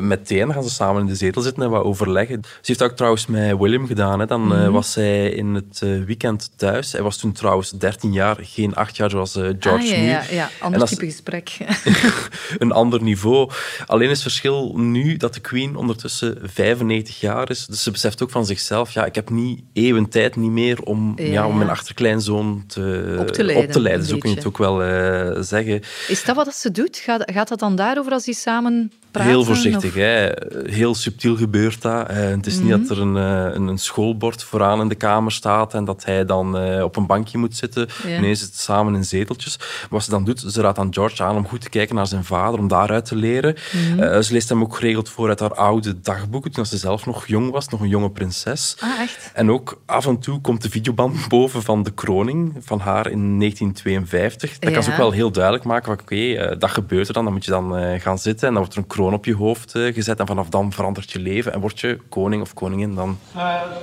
[0.00, 2.40] met gaan ze samen in de zetel zitten en wat overleggen.
[2.42, 4.20] Ze heeft ook trouwens met William gedaan.
[4.20, 4.26] Hè.
[4.26, 4.70] Dan Mhm.
[4.70, 6.92] was zij in het weekend thuis.
[6.92, 10.06] Hij was toen trouwens 13 jaar, geen 8 jaar zoals George ah, ja, nu.
[10.06, 10.44] ja, ja.
[10.44, 11.56] En ander type gesprek.
[12.62, 13.50] een ander niveau.
[13.86, 17.66] Alleen is het verschil nu dat de Queen ondertussen 95 jaar is.
[17.66, 21.12] Dus ze beseft ook van zichzelf, ja, ik heb niet eeuwen tijd niet meer om,
[21.16, 24.58] Ja, ja, om mijn achterkleinzoon te, Op te leiden, een Zo kun je het ook
[24.58, 25.80] wel eh, zeggen.
[26.08, 26.96] Is dat wat ze doet?
[26.96, 29.30] Gaat, gaat dat dan daarover als die samen praten?
[29.30, 30.30] Heel voorzichtig, of- hè.
[30.64, 32.08] heel subtiel gebeurt dat.
[32.08, 32.64] Eh, het is Mhm.
[32.64, 36.04] niet dat er een, eh, een, een schoolbord vooraan in de kamer staat en dat
[36.04, 37.88] hij dan eh, op een bankje moet zitten.
[38.06, 39.58] Nee, ze zitten samen in zeteltjes.
[39.90, 42.24] Wat ze dan doet, ze raadt aan George aan om goed te kijken naar zijn
[42.24, 43.54] vader, om daaruit te leren.
[43.96, 44.22] Mhm.
[44.22, 47.50] Ze leest hem ook geregeld voor uit haar oude dagboeken, toen ze zelf nog jong
[47.50, 48.76] was, nog een jonge prinses.
[48.80, 49.30] Ah, echt?
[49.34, 53.38] En ook af en toe komt de videoband boven van de kroning van haar in
[53.38, 54.58] 1952.
[54.58, 55.92] Dat kan ze ook wel heel duidelijk maken.
[55.92, 57.24] Oké, dat gebeurt er dan.
[57.24, 59.74] Dan moet je dan gaan zitten en dan wordt er een kroon op je hoofd
[59.74, 60.20] eh, gezet.
[60.20, 63.18] En vanaf dan verandert je leven en word je koning of koningin dan.
[63.32, 63.78] Sirs,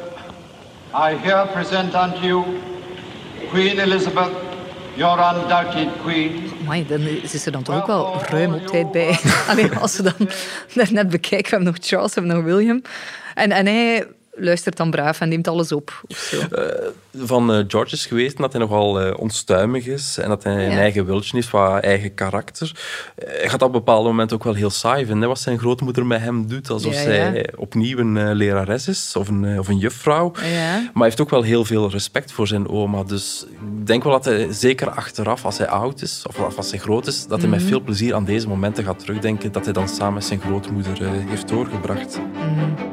[0.94, 2.44] I here present unto you
[3.50, 4.32] Queen Elizabeth,
[4.96, 6.52] your undoubted queen.
[6.62, 9.20] Amai, dan is er dan toch ook wel ruim op tijd bij.
[9.50, 10.30] Alleen als we dan
[10.98, 12.82] net bekijken, we hebben nog Charles, we hebben nog William.
[13.34, 14.08] En, en hij
[14.40, 16.02] luistert dan braaf en neemt alles op.
[16.52, 16.62] Eh,
[17.18, 20.78] van eh, George is geweest dat hij nogal eh, onstuimig is en dat hij een
[20.78, 22.72] eigen wiltje heeft, wat eigen karakter.
[23.26, 26.06] Hij gaat op een bepaald moment ook wel heel saai vinden, hè, wat zijn grootmoeder
[26.06, 26.70] met hem doet.
[26.70, 27.44] Alsof Ja, zij ja.
[27.56, 30.32] opnieuw een lerares is of een, of een juffrouw.
[30.32, 30.42] Maar
[30.94, 33.04] hij heeft ook wel heel veel respect voor zijn oma.
[33.04, 33.46] Dus
[33.80, 37.08] ik denk wel dat hij zeker achteraf, als hij oud is, of als hij groot
[37.08, 37.68] is, dat hij met Mhm.
[37.70, 41.48] veel plezier aan deze momenten gaat terugdenken dat hij dan samen met zijn grootmoeder heeft
[41.48, 42.20] doorgebracht.
[42.20, 42.89] Op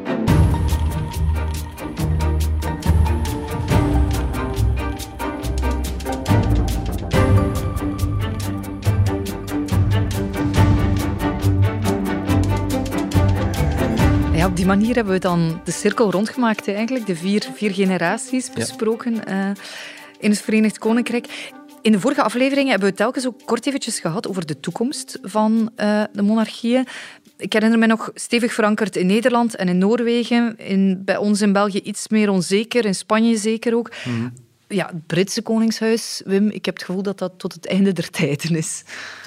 [14.67, 17.07] die manier hebben we dan de cirkel rondgemaakt, eigenlijk.
[17.07, 19.51] De vier, vier generaties besproken eh,
[20.19, 21.53] in het Verenigd Koninkrijk.
[21.83, 25.19] In de vorige afleveringen hebben we het telkens ook kort eventjes gehad over de toekomst
[25.23, 26.87] van eh, de monarchieën.
[27.37, 30.59] Ik herinner me nog stevig verankerd in Nederland en in Noorwegen.
[30.59, 33.93] In, bij ons in België iets meer onzeker, in Spanje zeker ook.
[34.69, 38.11] Ja, het Britse koningshuis, Wim, ik heb het gevoel dat dat tot het einde der
[38.11, 38.83] tijden is.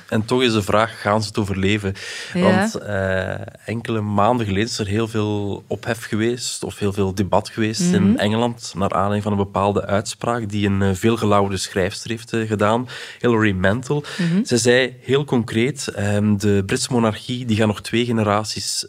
[0.09, 1.93] En toch is de vraag, gaan ze het overleven?
[2.33, 2.41] Ja.
[2.41, 3.33] Want eh,
[3.65, 7.93] enkele maanden geleden is er heel veel ophef geweest, of heel veel debat geweest Mhm.
[7.95, 12.47] in Engeland, naar aanleiding van een bepaalde uitspraak die een eh, veelgelauwerde schrijfster heeft eh,
[12.47, 12.87] gedaan,
[13.19, 14.03] Hilary Mantel.
[14.17, 14.43] Mhm.
[14.43, 18.85] Zij zei heel concreet, ehm, de Britse monarchie die gaat nog twee generaties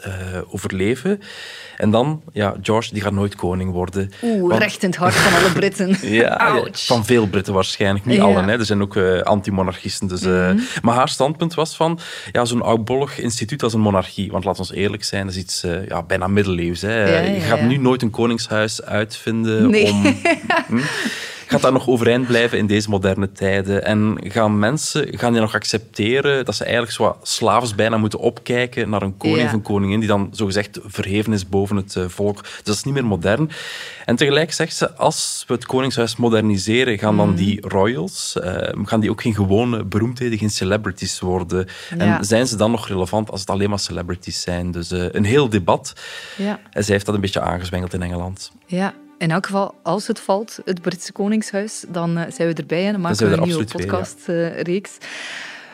[0.51, 1.21] overleven.
[1.77, 4.11] En dan, ja, George die gaat nooit koning worden.
[4.23, 5.97] Oeh, Want- recht in het hart van alle Britten.
[6.21, 6.87] ja, Ouch.
[6.87, 8.05] van veel Britten waarschijnlijk.
[8.05, 8.23] Niet Ja.
[8.23, 8.59] allen, hè.
[8.59, 10.09] er zijn ook anti-monarchisten.
[10.09, 10.59] Dus, Mhm.
[10.83, 11.99] Maar haar standpunt was van
[12.33, 14.31] ja, zo'n oudbollig instituut als een monarchie.
[14.31, 16.81] Want laten we eerlijk zijn, dat is iets eh, ja, bijna middeleeuws.
[16.81, 17.05] Hè.
[17.17, 19.91] Ja, ja, Je gaat nu nooit een koningshuis uitvinden Nee.
[19.91, 20.03] om...
[20.69, 20.79] Hm?
[21.51, 23.84] Gaat dat nog overeind blijven in deze moderne tijden?
[23.84, 28.88] En gaan mensen gaan die nog accepteren dat ze eigenlijk zo slaafs bijna moeten opkijken
[28.90, 29.44] naar een koning Ja.
[29.44, 32.42] of een koningin die dan zogezegd verheven is boven het eh, volk?
[32.42, 33.51] Dus dat is niet meer modern.
[34.05, 37.26] En tegelijk zegt ze, als we het koningshuis moderniseren, gaan Mhm.
[37.26, 41.66] dan die royals, eh, gaan die ook geen gewone beroemdheden, geen celebrities worden?
[41.98, 42.18] Ja.
[42.18, 44.70] En zijn ze dan nog relevant als het alleen maar celebrities zijn?
[44.70, 45.92] Dus eh, een heel debat.
[46.36, 46.61] Ja.
[46.70, 48.51] En zij heeft dat een beetje aangezwengeld in Engeland.
[48.66, 52.87] Ja, in elk geval, als het valt, het Britse Koningshuis, dan eh, zijn we erbij
[52.87, 53.73] en dan maken we een nieuwe ja.
[53.73, 54.99] podcastreeks.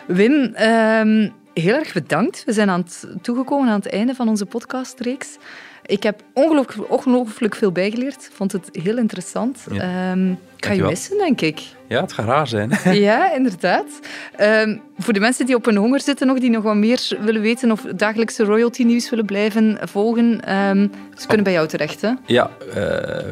[0.06, 2.44] Wim, ehm, heel erg bedankt.
[2.44, 5.36] We zijn aan het, toegekomen aan het einde van onze podcastreeks.
[5.82, 8.30] Ik heb ongelooflijk, ongelooflijk veel bijgeleerd.
[8.32, 9.66] vond het heel interessant.
[9.70, 10.10] Ja.
[10.10, 11.62] Ehm, ik ga je missen, denk ik.
[11.88, 12.70] Ja, het gaat raar zijn.
[13.08, 13.86] ja, inderdaad.
[14.40, 17.40] Um, voor de mensen die op hun honger zitten, nog, die nog wat meer willen
[17.40, 22.12] weten of dagelijkse royalty-nieuws willen blijven volgen, um, ze kunnen bij jou terecht, hè?
[22.26, 22.74] Ja, uh,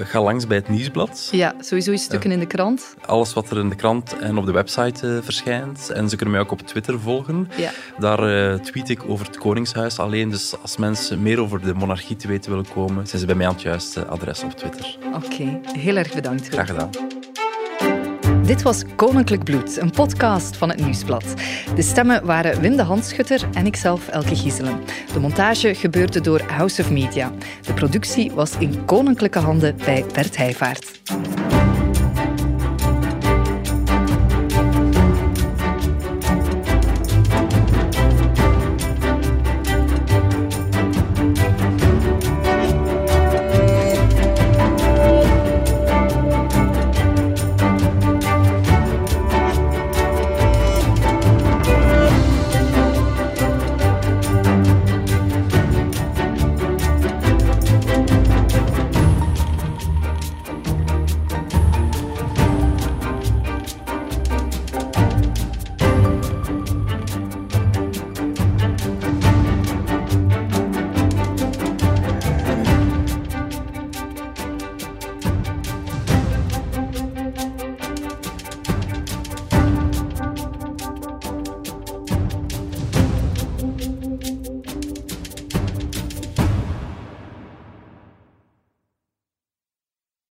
[0.07, 1.29] ga langs bij het nieuwsblad.
[1.33, 2.95] Ja, sowieso stukken uh, in de krant.
[3.07, 5.91] Alles wat er in de krant en op de website uh, verschijnt.
[5.91, 7.49] En ze kunnen mij ook op Twitter volgen.
[7.57, 7.71] Ja.
[7.99, 10.31] Daar tweet ik over het Koningshuis alleen.
[10.31, 13.47] Dus als mensen meer over de monarchie te weten willen komen, zijn ze bij mij
[13.47, 14.97] aan het juiste adres op Twitter.
[15.15, 15.61] Oké, okay.
[15.79, 16.49] heel erg bedankt.
[16.49, 16.91] Graag gedaan.
[18.47, 21.25] Dit was Koninklijk Bloed, een podcast van het Nieuwsblad.
[21.75, 24.81] De stemmen waren Winde Handschutter en ikzelf, Elke Gieselen.
[25.13, 27.33] De montage gebeurde door House of Media.
[27.67, 31.01] De productie was in koninklijke handen bij Bert Heijvaart.